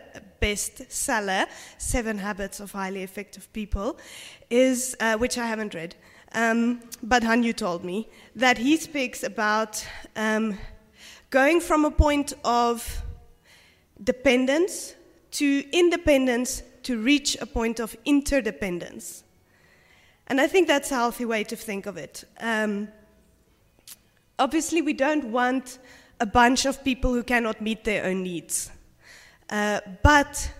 bestseller, 0.40 1.46
Seven 1.78 2.18
Habits 2.18 2.60
of 2.60 2.72
Highly 2.72 3.02
Effective 3.02 3.52
People, 3.52 3.98
is, 4.48 4.96
uh, 5.00 5.16
which 5.16 5.38
I 5.38 5.46
haven't 5.46 5.74
read, 5.74 5.94
um, 6.32 6.80
but 7.02 7.22
Hanyu 7.22 7.54
told 7.54 7.84
me, 7.84 8.08
that 8.36 8.58
he 8.58 8.76
speaks 8.76 9.22
about 9.22 9.84
um, 10.16 10.58
going 11.30 11.60
from 11.60 11.84
a 11.84 11.90
point 11.90 12.32
of 12.44 13.02
dependence 14.02 14.94
to 15.32 15.64
independence 15.72 16.62
to 16.82 16.98
reach 16.98 17.36
a 17.40 17.46
point 17.46 17.80
of 17.80 17.96
interdependence. 18.04 19.22
And 20.26 20.40
I 20.40 20.46
think 20.46 20.68
that's 20.68 20.90
a 20.90 20.94
healthy 20.94 21.24
way 21.24 21.44
to 21.44 21.56
think 21.56 21.86
of 21.86 21.96
it. 21.96 22.24
Um, 22.40 22.88
obviously, 24.38 24.80
we 24.80 24.92
don't 24.92 25.32
want 25.32 25.78
a 26.20 26.26
bunch 26.26 26.66
of 26.66 26.84
people 26.84 27.12
who 27.12 27.22
cannot 27.22 27.60
meet 27.60 27.84
their 27.84 28.04
own 28.04 28.22
needs. 28.22 28.70
Uh, 29.50 29.80
but 30.02 30.52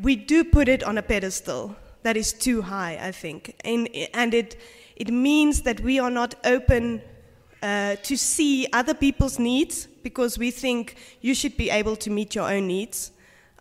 we 0.00 0.16
do 0.16 0.44
put 0.44 0.68
it 0.68 0.82
on 0.82 0.98
a 0.98 1.02
pedestal 1.02 1.76
that 2.02 2.16
is 2.16 2.32
too 2.32 2.62
high, 2.62 2.98
I 3.00 3.12
think. 3.12 3.54
And, 3.64 3.88
and 4.12 4.34
it, 4.34 4.60
it 4.96 5.10
means 5.10 5.62
that 5.62 5.80
we 5.80 5.98
are 5.98 6.10
not 6.10 6.34
open 6.44 7.00
uh, 7.62 7.96
to 8.02 8.16
see 8.16 8.66
other 8.72 8.94
people's 8.94 9.38
needs 9.38 9.86
because 10.02 10.36
we 10.36 10.50
think 10.50 10.96
you 11.20 11.34
should 11.34 11.56
be 11.56 11.70
able 11.70 11.94
to 11.96 12.10
meet 12.10 12.34
your 12.34 12.50
own 12.50 12.66
needs. 12.66 13.12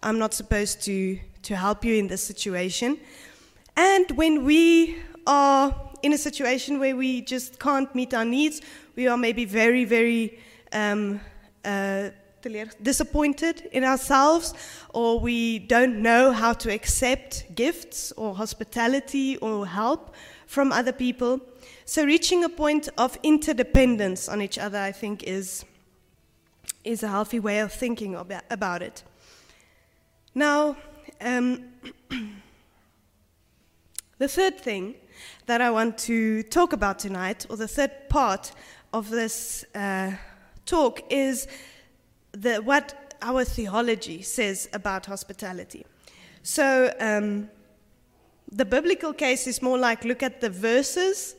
I'm 0.01 0.17
not 0.17 0.33
supposed 0.33 0.81
to, 0.83 1.19
to 1.43 1.55
help 1.55 1.85
you 1.85 1.95
in 1.95 2.07
this 2.07 2.23
situation. 2.23 2.97
And 3.77 4.09
when 4.11 4.43
we 4.43 4.97
are 5.27 5.89
in 6.01 6.13
a 6.13 6.17
situation 6.17 6.79
where 6.79 6.95
we 6.95 7.21
just 7.21 7.59
can't 7.59 7.93
meet 7.93 8.13
our 8.15 8.25
needs, 8.25 8.61
we 8.95 9.07
are 9.07 9.17
maybe 9.17 9.45
very, 9.45 9.85
very 9.85 10.39
um, 10.73 11.21
uh, 11.63 12.09
disappointed 12.82 13.69
in 13.71 13.84
ourselves, 13.84 14.54
or 14.93 15.19
we 15.19 15.60
don't 15.60 16.01
know 16.01 16.32
how 16.32 16.54
to 16.54 16.71
accept 16.71 17.54
gifts 17.56 18.12
or 18.13 18.36
hospitality 18.36 19.38
or 19.38 19.65
help 19.65 20.15
from 20.47 20.71
other 20.71 20.91
people. 20.91 21.39
So, 21.86 22.06
reaching 22.06 22.43
a 22.43 22.49
point 22.49 22.89
of 22.97 23.17
interdependence 23.23 24.30
on 24.30 24.41
each 24.41 24.58
other, 24.58 24.77
I 24.77 24.91
think, 24.91 25.23
is, 25.23 25.65
is 26.84 27.04
a 27.04 27.08
healthy 27.08 27.39
way 27.39 27.60
of 27.60 27.71
thinking 27.71 28.15
about 28.15 28.82
it. 28.82 29.04
Now, 30.34 30.77
um, 31.19 31.65
the 34.17 34.27
third 34.27 34.60
thing 34.60 34.95
that 35.45 35.62
I 35.62 35.71
want 35.71 35.97
to 35.99 36.43
talk 36.43 36.73
about 36.73 36.99
tonight, 36.99 37.45
or 37.49 37.58
the 37.58 37.67
third 37.67 37.91
part 38.10 38.51
of 38.93 39.10
this 39.10 39.65
uh, 39.75 40.12
talk, 40.65 41.01
is 41.10 41.47
the, 42.32 42.58
what 42.58 43.15
our 43.22 43.44
theology 43.44 44.22
says 44.22 44.70
about 44.74 45.06
hospitality. 45.06 45.86
So, 46.44 46.94
um, 47.00 47.50
the 48.52 48.65
biblical 48.65 49.13
case 49.13 49.48
is 49.48 49.62
more 49.62 49.78
like 49.78 50.04
look 50.04 50.22
at 50.22 50.41
the 50.41 50.50
verses 50.50 51.36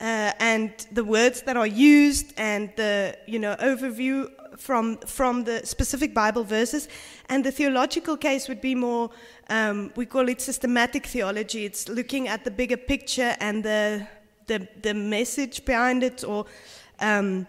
uh, 0.00 0.32
and 0.40 0.72
the 0.92 1.04
words 1.04 1.42
that 1.42 1.56
are 1.56 1.66
used 1.66 2.32
and 2.36 2.70
the 2.76 3.16
you 3.26 3.38
know 3.38 3.54
overview 3.56 4.28
from 4.56 4.96
from 4.98 5.44
the 5.44 5.64
specific 5.64 6.14
Bible 6.14 6.42
verses, 6.42 6.88
and 7.28 7.44
the 7.44 7.52
theological 7.52 8.16
case 8.16 8.48
would 8.48 8.60
be 8.60 8.74
more 8.74 9.10
um, 9.50 9.92
we 9.96 10.06
call 10.06 10.28
it 10.28 10.40
systematic 10.40 11.06
theology. 11.06 11.64
It's 11.64 11.88
looking 11.88 12.28
at 12.28 12.44
the 12.44 12.50
bigger 12.50 12.76
picture 12.76 13.36
and 13.40 13.64
the 13.64 14.06
the, 14.46 14.66
the 14.82 14.94
message 14.94 15.64
behind 15.64 16.02
it, 16.02 16.24
or 16.24 16.46
um, 17.00 17.46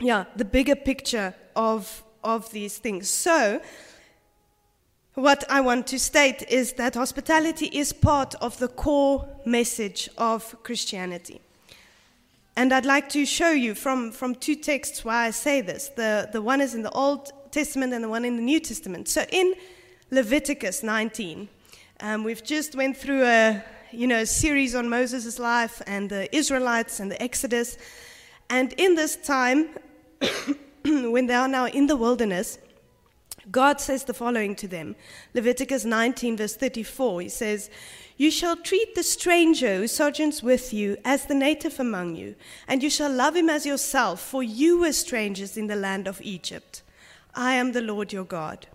yeah, 0.00 0.24
the 0.36 0.44
bigger 0.44 0.76
picture 0.76 1.34
of, 1.56 2.02
of 2.22 2.50
these 2.52 2.78
things. 2.78 3.08
So, 3.08 3.60
what 5.14 5.44
I 5.50 5.60
want 5.60 5.86
to 5.88 5.98
state 5.98 6.42
is 6.48 6.72
that 6.74 6.94
hospitality 6.94 7.66
is 7.66 7.92
part 7.92 8.34
of 8.36 8.58
the 8.58 8.68
core 8.68 9.28
message 9.44 10.08
of 10.16 10.62
Christianity. 10.62 11.40
And 12.56 12.72
I'd 12.72 12.86
like 12.86 13.10
to 13.10 13.26
show 13.26 13.50
you 13.50 13.74
from, 13.74 14.10
from 14.10 14.34
two 14.34 14.56
texts 14.56 15.04
why 15.04 15.26
I 15.26 15.30
say 15.30 15.60
this. 15.60 15.88
The, 15.88 16.30
the 16.32 16.40
one 16.40 16.60
is 16.62 16.74
in 16.74 16.82
the 16.82 16.90
Old 16.90 17.30
Testament 17.50 17.92
and 17.92 18.02
the 18.02 18.08
one 18.08 18.24
in 18.24 18.36
the 18.36 18.42
New 18.42 18.60
Testament. 18.60 19.08
So 19.08 19.24
in 19.30 19.54
Leviticus 20.10 20.82
19, 20.82 21.48
um, 22.00 22.24
we've 22.24 22.42
just 22.42 22.74
went 22.74 22.96
through 22.96 23.24
a 23.24 23.62
you 23.92 24.06
know, 24.06 24.20
a 24.20 24.26
series 24.26 24.74
on 24.74 24.88
Moses' 24.88 25.38
life 25.38 25.82
and 25.86 26.08
the 26.08 26.34
Israelites 26.34 26.98
and 26.98 27.10
the 27.10 27.22
Exodus. 27.22 27.76
And 28.48 28.72
in 28.74 28.94
this 28.94 29.16
time, 29.16 29.68
when 31.10 31.26
they 31.26 31.34
are 31.34 31.48
now 31.48 31.66
in 31.66 31.86
the 31.86 31.96
wilderness, 31.96 32.58
God 33.50 33.80
says 33.80 34.04
the 34.04 34.14
following 34.14 34.54
to 34.56 34.68
them 34.68 34.94
Leviticus 35.34 35.84
19, 35.84 36.36
verse 36.36 36.54
34. 36.56 37.22
He 37.22 37.28
says, 37.28 37.70
You 38.16 38.30
shall 38.30 38.56
treat 38.56 38.94
the 38.94 39.02
stranger 39.02 39.78
who 39.78 39.88
sojourns 39.88 40.42
with 40.42 40.72
you 40.72 40.96
as 41.04 41.26
the 41.26 41.34
native 41.34 41.80
among 41.80 42.16
you, 42.16 42.36
and 42.68 42.82
you 42.82 42.90
shall 42.90 43.10
love 43.10 43.34
him 43.34 43.50
as 43.50 43.66
yourself, 43.66 44.20
for 44.20 44.42
you 44.42 44.78
were 44.78 44.92
strangers 44.92 45.56
in 45.56 45.66
the 45.66 45.76
land 45.76 46.06
of 46.06 46.22
Egypt. 46.22 46.82
I 47.34 47.54
am 47.54 47.72
the 47.72 47.82
Lord 47.82 48.12
your 48.12 48.24
God. 48.24 48.66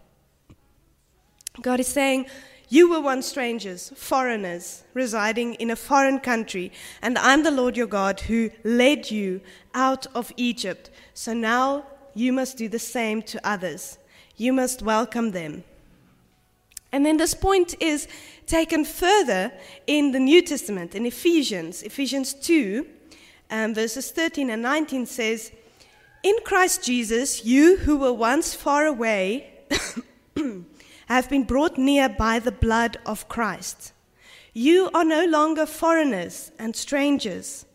God 1.61 1.79
is 1.79 1.87
saying, 1.87 2.27
you 2.69 2.89
were 2.89 2.99
once 2.99 3.25
strangers, 3.25 3.93
foreigners, 3.95 4.83
residing 4.93 5.53
in 5.53 5.71
a 5.71 5.75
foreign 5.77 6.19
country, 6.19 6.73
and 7.01 7.17
I'm 7.17 7.43
the 7.43 7.51
Lord 7.51 7.77
your 7.77 7.87
God 7.87 8.19
who 8.19 8.49
led 8.65 9.09
you 9.09 9.39
out 9.73 10.05
of 10.13 10.33
Egypt. 10.35 10.89
So 11.13 11.33
now 11.33 11.85
you 12.17 12.33
must 12.33 12.57
do 12.57 12.67
the 12.67 12.79
same 12.79 13.21
to 13.23 13.47
others. 13.47 13.97
You 14.35 14.51
must 14.51 14.81
welcome 14.81 15.31
them. 15.31 15.63
And 16.91 17.05
then 17.05 17.17
this 17.17 17.33
point 17.33 17.75
is 17.79 18.07
taken 18.47 18.85
further 18.85 19.51
in 19.85 20.13
the 20.13 20.19
New 20.19 20.41
Testament, 20.41 20.95
in 20.95 21.05
Ephesians. 21.05 21.83
Ephesians 21.83 22.33
2, 22.33 22.87
um, 23.51 23.73
verses 23.75 24.09
13 24.09 24.49
and 24.49 24.61
19 24.61 25.05
says, 25.05 25.51
In 26.23 26.35
Christ 26.43 26.83
Jesus, 26.83 27.45
you 27.45 27.77
who 27.77 27.97
were 27.97 28.13
once 28.13 28.53
far 28.53 28.85
away, 28.85 29.51
have 31.07 31.29
been 31.29 31.43
brought 31.43 31.77
near 31.77 32.09
by 32.09 32.39
the 32.39 32.51
blood 32.51 32.97
of 33.05 33.29
Christ. 33.29 33.93
You 34.53 34.89
are 34.93 35.05
no 35.05 35.25
longer 35.25 35.67
foreigners 35.67 36.51
and 36.57 36.75
strangers, 36.75 37.66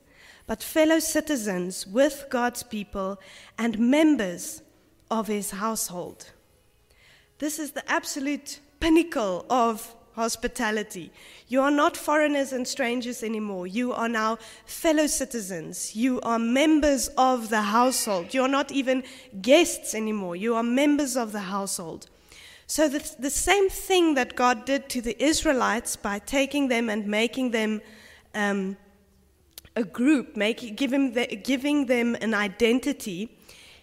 but 0.47 0.63
fellow 0.63 0.99
citizens 0.99 1.87
with 1.87 2.27
God's 2.31 2.63
people 2.63 3.21
and 3.59 3.79
members 3.79 4.63
of 5.11 5.27
his 5.27 5.53
household. 5.53 6.31
This 7.39 7.59
is 7.59 7.73
the 7.73 7.91
absolute 7.91 8.61
pinnacle 8.81 9.47
of 9.51 9.95
hospitality. 10.15 11.11
You 11.49 11.63
are 11.63 11.71
not 11.71 11.97
foreigners 11.97 12.53
and 12.53 12.67
strangers 12.67 13.23
anymore. 13.23 13.67
You 13.67 13.93
are 13.93 14.09
now 14.09 14.39
fellow 14.67 15.07
citizens. 15.07 15.97
You 15.97 16.21
are 16.21 16.39
members 16.39 17.09
of 17.17 17.49
the 17.49 17.63
household. 17.63 18.35
You 18.35 18.43
are 18.43 18.49
not 18.49 18.73
even 18.73 19.05
guests 19.41 19.95
anymore. 19.95 20.37
You 20.37 20.55
are 20.55 20.63
members 20.63 21.17
of 21.17 21.33
the 21.33 21.41
household. 21.41 22.07
So, 22.67 22.89
the, 22.89 23.15
the 23.19 23.31
same 23.31 23.69
thing 23.69 24.15
that 24.15 24.35
God 24.35 24.65
did 24.65 24.89
to 24.91 25.03
the 25.03 25.23
Israelites 25.23 25.97
by 25.97 26.21
taking 26.21 26.69
them 26.69 26.89
and 26.89 27.07
making 27.07 27.51
them 27.51 27.83
um, 28.35 28.77
a 29.77 29.85
group, 29.85 30.35
giving, 30.77 31.13
the, 31.13 31.27
giving 31.27 31.87
them 31.87 32.17
an 32.21 32.35
identity, 32.35 33.37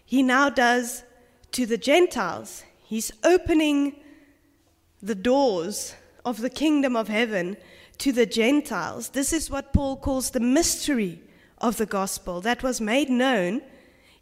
He 0.05 0.23
now 0.23 0.49
does 0.49 1.03
to 1.51 1.65
the 1.65 1.77
Gentiles. 1.77 2.63
He's 2.83 3.11
opening 3.23 3.95
the 5.01 5.15
doors 5.15 5.95
of 6.25 6.41
the 6.41 6.49
kingdom 6.49 6.95
of 6.95 7.07
heaven 7.07 7.57
to 7.99 8.11
the 8.11 8.25
Gentiles. 8.25 9.09
This 9.09 9.33
is 9.33 9.49
what 9.49 9.73
Paul 9.73 9.97
calls 9.97 10.31
the 10.31 10.39
mystery 10.39 11.21
of 11.57 11.77
the 11.77 11.85
gospel 11.85 12.41
that 12.41 12.63
was 12.63 12.79
made 12.79 13.09
known 13.09 13.61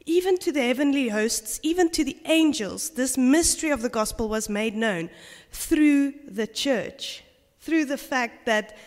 even 0.07 0.37
to 0.37 0.53
the 0.53 0.61
heavenly 0.61 1.09
hosts, 1.09 1.59
even 1.63 1.89
to 1.89 2.03
the 2.03 2.17
angels. 2.25 2.91
This 2.91 3.17
mystery 3.17 3.69
of 3.71 3.81
the 3.81 3.89
gospel 3.89 4.29
was 4.29 4.47
made 4.47 4.73
known 4.73 5.09
through 5.51 6.13
the 6.25 6.47
church, 6.47 7.23
through 7.59 7.85
the 7.85 7.97
fact 7.97 8.45
that 8.45 8.77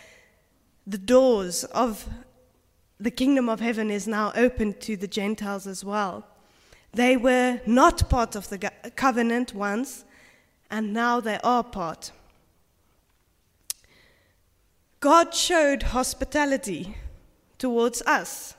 the 0.87 0.97
doors 0.97 1.63
of 1.63 2.09
the 3.01 3.11
kingdom 3.11 3.49
of 3.49 3.59
heaven 3.59 3.89
is 3.89 4.07
now 4.07 4.31
open 4.35 4.73
to 4.73 4.95
the 4.95 5.07
Gentiles 5.07 5.65
as 5.65 5.83
well. 5.83 6.27
They 6.93 7.17
were 7.17 7.59
not 7.65 8.09
part 8.09 8.35
of 8.35 8.49
the 8.49 8.71
covenant 8.95 9.55
once, 9.55 10.05
and 10.69 10.93
now 10.93 11.19
they 11.19 11.39
are 11.43 11.63
part. 11.63 12.11
God 14.99 15.33
showed 15.33 15.81
hospitality 15.81 16.95
towards 17.57 18.03
us, 18.03 18.55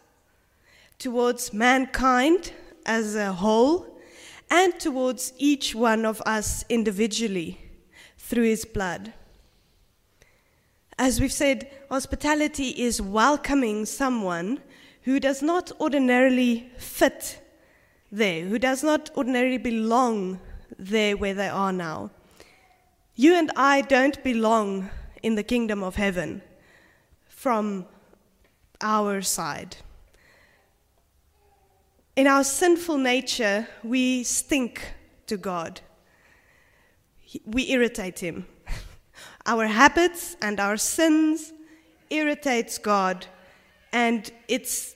towards 0.98 1.52
mankind 1.52 2.52
as 2.85 3.14
a 3.14 3.33
whole, 3.33 4.00
and 4.50 4.78
towards 4.81 5.33
each 5.38 5.72
one 5.72 6.05
of 6.05 6.20
us 6.22 6.64
individually 6.68 7.61
through 8.18 8.44
his 8.44 8.64
blood. 8.64 9.12
As 11.03 11.21
we've 11.21 11.33
said, 11.33 11.69
hospitality 11.91 12.69
is 12.69 13.03
welcoming 13.03 13.87
someone 13.87 14.61
who 15.03 15.19
does 15.19 15.43
not 15.43 15.73
ordinarily 15.81 16.71
fit 16.79 17.43
there, 18.12 18.45
who 18.45 18.57
does 18.57 18.85
not 18.85 19.11
ordinarily 19.17 19.59
belong 19.59 20.38
there 20.79 21.17
where 21.17 21.35
they 21.35 21.49
are 21.49 21.73
now. 21.73 22.12
You 23.17 23.35
and 23.35 23.51
I 23.57 23.81
don't 23.81 24.23
belong 24.23 24.91
in 25.25 25.35
the 25.35 25.43
kingdom 25.43 25.83
of 25.83 25.97
heaven 25.97 26.41
from 27.27 27.87
our 28.81 29.23
side. 29.23 29.79
In 32.15 32.29
our 32.29 32.45
sinful 32.45 32.99
nature, 32.99 33.67
we 33.83 34.23
stink 34.23 34.95
to 35.27 35.37
God. 35.37 35.81
We 37.45 37.73
irritate 37.73 38.21
him. 38.21 38.47
Our 39.44 39.66
habits 39.66 40.37
and 40.40 40.61
our 40.61 40.76
sins 40.76 41.52
irritates 42.11 42.78
God 42.78 43.26
and 43.92 44.31
it's 44.48 44.94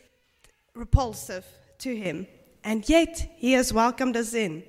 repulsive 0.74 1.44
to 1.78 1.96
him. 1.96 2.26
And 2.62 2.88
yet 2.88 3.28
he 3.36 3.52
has 3.52 3.72
welcomed 3.72 4.16
us 4.16 4.34
in. 4.34 4.62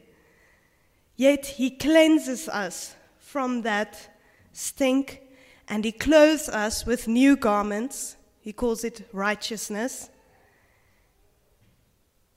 Yet 1.15 1.45
he 1.45 1.69
cleanses 1.69 2.47
us 2.49 2.95
from 3.19 3.61
that 3.63 4.15
stink 4.51 5.21
and 5.67 5.83
he 5.83 5.91
clothes 5.91 6.49
us 6.49 6.85
with 6.85 7.07
new 7.07 7.35
garments. 7.35 8.15
He 8.39 8.53
calls 8.53 8.83
it 8.83 9.07
righteousness. 9.11 10.09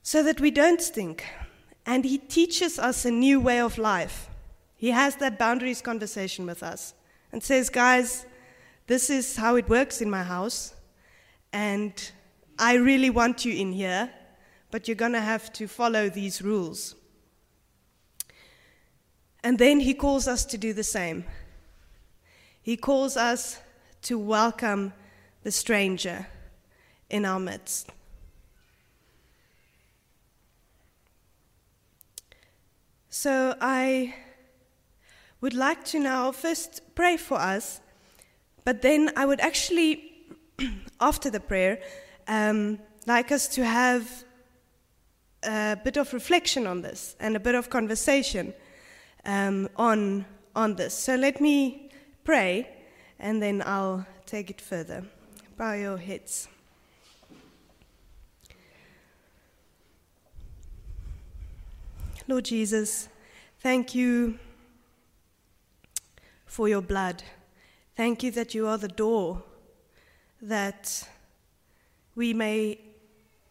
So 0.03 0.23
that 0.23 0.41
we 0.41 0.51
don't 0.51 0.81
stink. 0.81 1.25
And 1.87 2.05
he 2.05 2.19
teaches 2.19 2.79
us 2.79 3.05
a 3.05 3.11
new 3.11 3.41
way 3.41 3.61
of 3.61 3.79
life. 3.79 4.29
He 4.77 4.91
has 4.91 5.17
that 5.17 5.39
boundaries 5.39 5.81
conversation 5.83 6.47
with 6.47 6.63
us 6.63 6.95
and 7.33 7.43
says, 7.43 7.69
Guys, 7.69 8.27
this 8.87 9.11
is 9.11 9.37
how 9.37 9.57
it 9.57 9.69
works 9.69 10.01
in 10.01 10.11
my 10.11 10.23
house. 10.23 10.75
And 11.53 11.93
I 12.59 12.75
really 12.75 13.11
want 13.11 13.45
you 13.45 13.53
in 13.53 13.73
here, 13.73 14.11
but 14.71 14.89
you're 14.89 14.95
going 14.95 15.13
to 15.13 15.21
have 15.21 15.53
to 15.55 15.67
follow 15.67 16.09
these 16.09 16.43
rules. 16.43 16.95
And 19.43 19.59
then 19.59 19.81
he 19.81 19.95
calls 19.95 20.29
us 20.29 20.45
to 20.47 20.59
do 20.59 20.73
the 20.73 20.85
same. 20.85 21.25
He 22.63 22.77
calls 22.77 23.17
us 23.17 23.59
to 24.03 24.19
welcome 24.19 24.93
the 25.43 25.51
stranger 25.51 26.27
in 27.09 27.25
our 27.25 27.41
midst. 27.41 27.91
So 33.09 33.57
I 33.61 34.15
would 35.41 35.55
like 35.55 35.85
to 35.87 35.99
now 35.99 36.33
first 36.33 36.83
pray 36.95 37.17
for 37.17 37.39
us, 37.39 37.81
but 38.65 38.83
then 38.83 39.11
I 39.17 39.25
would 39.25 39.41
actually, 39.41 40.13
after 41.01 41.31
the 41.31 41.41
prayer, 41.41 41.81
um, 42.29 42.79
like 43.07 43.33
us 43.33 43.49
to 43.49 43.65
have 43.65 44.25
a 45.43 45.79
bit 45.83 45.97
of 45.97 46.13
reflection 46.13 46.67
on 46.67 46.83
this 46.83 47.17
and 47.19 47.37
a 47.37 47.41
bit 47.41 47.55
of 47.55 47.71
conversation 47.71 48.53
um, 49.25 49.69
on, 49.77 50.27
on 50.55 50.75
this. 50.75 50.95
So 50.95 51.17
let 51.17 51.41
me 51.41 51.91
pray, 52.25 52.69
and 53.19 53.43
then 53.43 53.63
I'll 53.65 54.07
take 54.27 54.51
it 54.51 54.61
further. 54.61 55.05
Bow 55.57 55.73
your 55.73 55.97
heads. 55.97 56.49
Lord 62.29 62.45
Jesus, 62.45 63.09
thank 63.61 63.95
you 63.95 64.39
for 66.51 66.69
your 66.69 66.83
blood. 66.83 67.23
Thank 67.97 68.25
you 68.25 68.33
that 68.33 68.55
you 68.55 68.67
are 68.67 68.77
the 68.77 68.89
door 68.89 69.45
that 70.43 71.09
we 72.17 72.35
may 72.35 72.81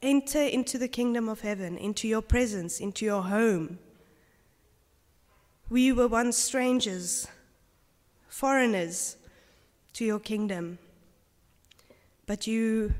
enter 0.01 0.41
into 0.41 0.77
the 0.77 0.89
kingdom 0.89 1.29
of 1.29 1.39
heaven, 1.39 1.77
into 1.77 2.09
your 2.09 2.21
presence, 2.21 2.81
into 2.81 3.05
your 3.05 3.23
home. 3.23 3.79
We 5.69 5.93
were 5.93 6.09
once 6.09 6.37
strangers 6.37 7.25
foreigners 8.27 9.15
to 9.93 10.03
your 10.03 10.19
kingdom. 10.19 10.77
But 12.27 12.47
you, 12.47 12.93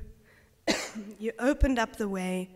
you 1.20 1.34
opened 1.40 1.78
up 1.78 1.98
the 1.98 2.08
way 2.08 2.50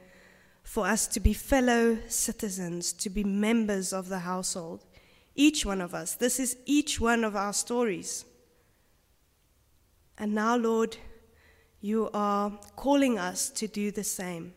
for 0.64 0.88
us 0.88 1.08
to 1.08 1.20
be 1.20 1.34
fellow 1.34 1.98
citizens, 2.08 2.94
to 2.94 3.10
be 3.10 3.26
members 3.26 3.92
of 3.92 4.08
the 4.08 4.20
household. 4.20 4.86
Each 5.36 5.66
one 5.66 5.82
of 5.82 5.94
us. 5.94 6.16
This 6.16 6.40
is 6.40 6.58
each 6.66 7.00
one 7.00 7.24
of 7.24 7.36
our 7.36 7.54
stories. 7.54 8.26
And 10.18 10.34
now, 10.36 10.56
Lord, 10.56 10.98
you 11.82 12.10
are 12.14 12.52
calling 12.76 13.18
us 13.18 13.50
to 13.50 13.68
do 13.68 13.92
the 13.92 14.04
same. 14.04 14.54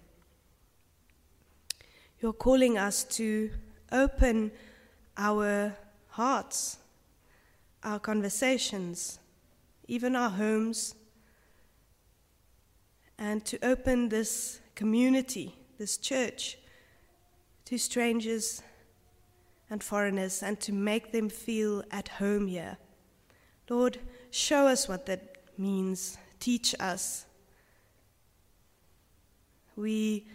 You're 2.21 2.33
calling 2.33 2.79
us 2.79 3.05
to 3.05 3.51
open 3.91 4.53
our 5.17 5.77
hearts 6.09 6.79
our 7.87 8.01
conversations, 8.01 9.21
even 9.87 10.17
our 10.17 10.29
homes, 10.29 10.97
and 13.17 13.45
to 13.45 13.65
open 13.65 14.09
this 14.09 14.61
community, 14.75 15.57
this 15.79 15.97
church, 15.97 16.59
to 17.65 17.79
strangers 17.79 18.61
and 19.71 19.83
foreigners, 19.83 20.43
and 20.43 20.61
to 20.61 20.73
make 20.73 21.13
them 21.13 21.29
feel 21.29 21.83
at 21.91 22.09
home 22.09 22.47
here. 22.47 22.79
Lord, 23.69 23.99
show 24.31 24.67
us 24.69 24.89
what 24.89 25.07
that 25.07 25.37
means. 25.59 26.17
Teach 26.39 26.75
us. 26.79 27.27
We 29.75 30.27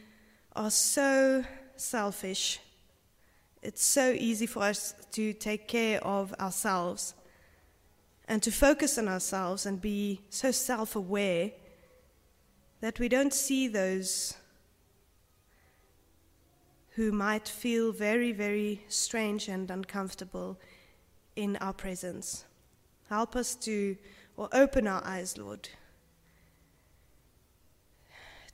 are 0.55 0.71
so 0.71 1.43
selfish. 1.75 2.59
It's 3.61 3.83
so 3.83 4.11
easy 4.11 4.45
for 4.45 4.63
us 4.63 4.93
to 5.13 5.33
take 5.33 5.67
care 5.67 6.03
of 6.03 6.33
ourselves 6.33 7.13
and 8.27 8.41
to 8.43 8.51
focus 8.51 8.97
on 8.97 9.07
ourselves 9.07 9.65
and 9.65 9.81
be 9.81 10.21
so 10.29 10.51
self 10.51 10.95
aware 10.95 11.51
that 12.81 12.99
we 12.99 13.07
don't 13.07 13.33
see 13.33 13.67
those 13.67 14.35
who 16.95 17.11
might 17.11 17.47
feel 17.47 17.91
very, 17.91 18.31
very 18.31 18.83
strange 18.87 19.47
and 19.47 19.71
uncomfortable 19.71 20.59
in 21.35 21.55
our 21.57 21.73
presence. 21.73 22.45
Help 23.09 23.35
us 23.35 23.55
to, 23.55 23.97
or 24.35 24.49
open 24.53 24.87
our 24.87 25.03
eyes, 25.05 25.37
Lord, 25.37 25.69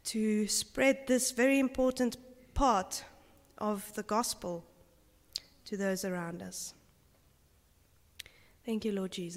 to 0.06 0.48
spread 0.48 1.08
this 1.08 1.32
very 1.32 1.60
important 1.60 2.18
part 2.54 3.04
of 3.58 3.94
the 3.96 4.04
gospel 4.04 4.64
to 5.66 5.76
those 5.76 6.06
around 6.06 6.42
us. 6.42 6.74
Thank 8.66 8.86
you, 8.86 8.92
Lord 8.92 9.12
Jesus. 9.12 9.36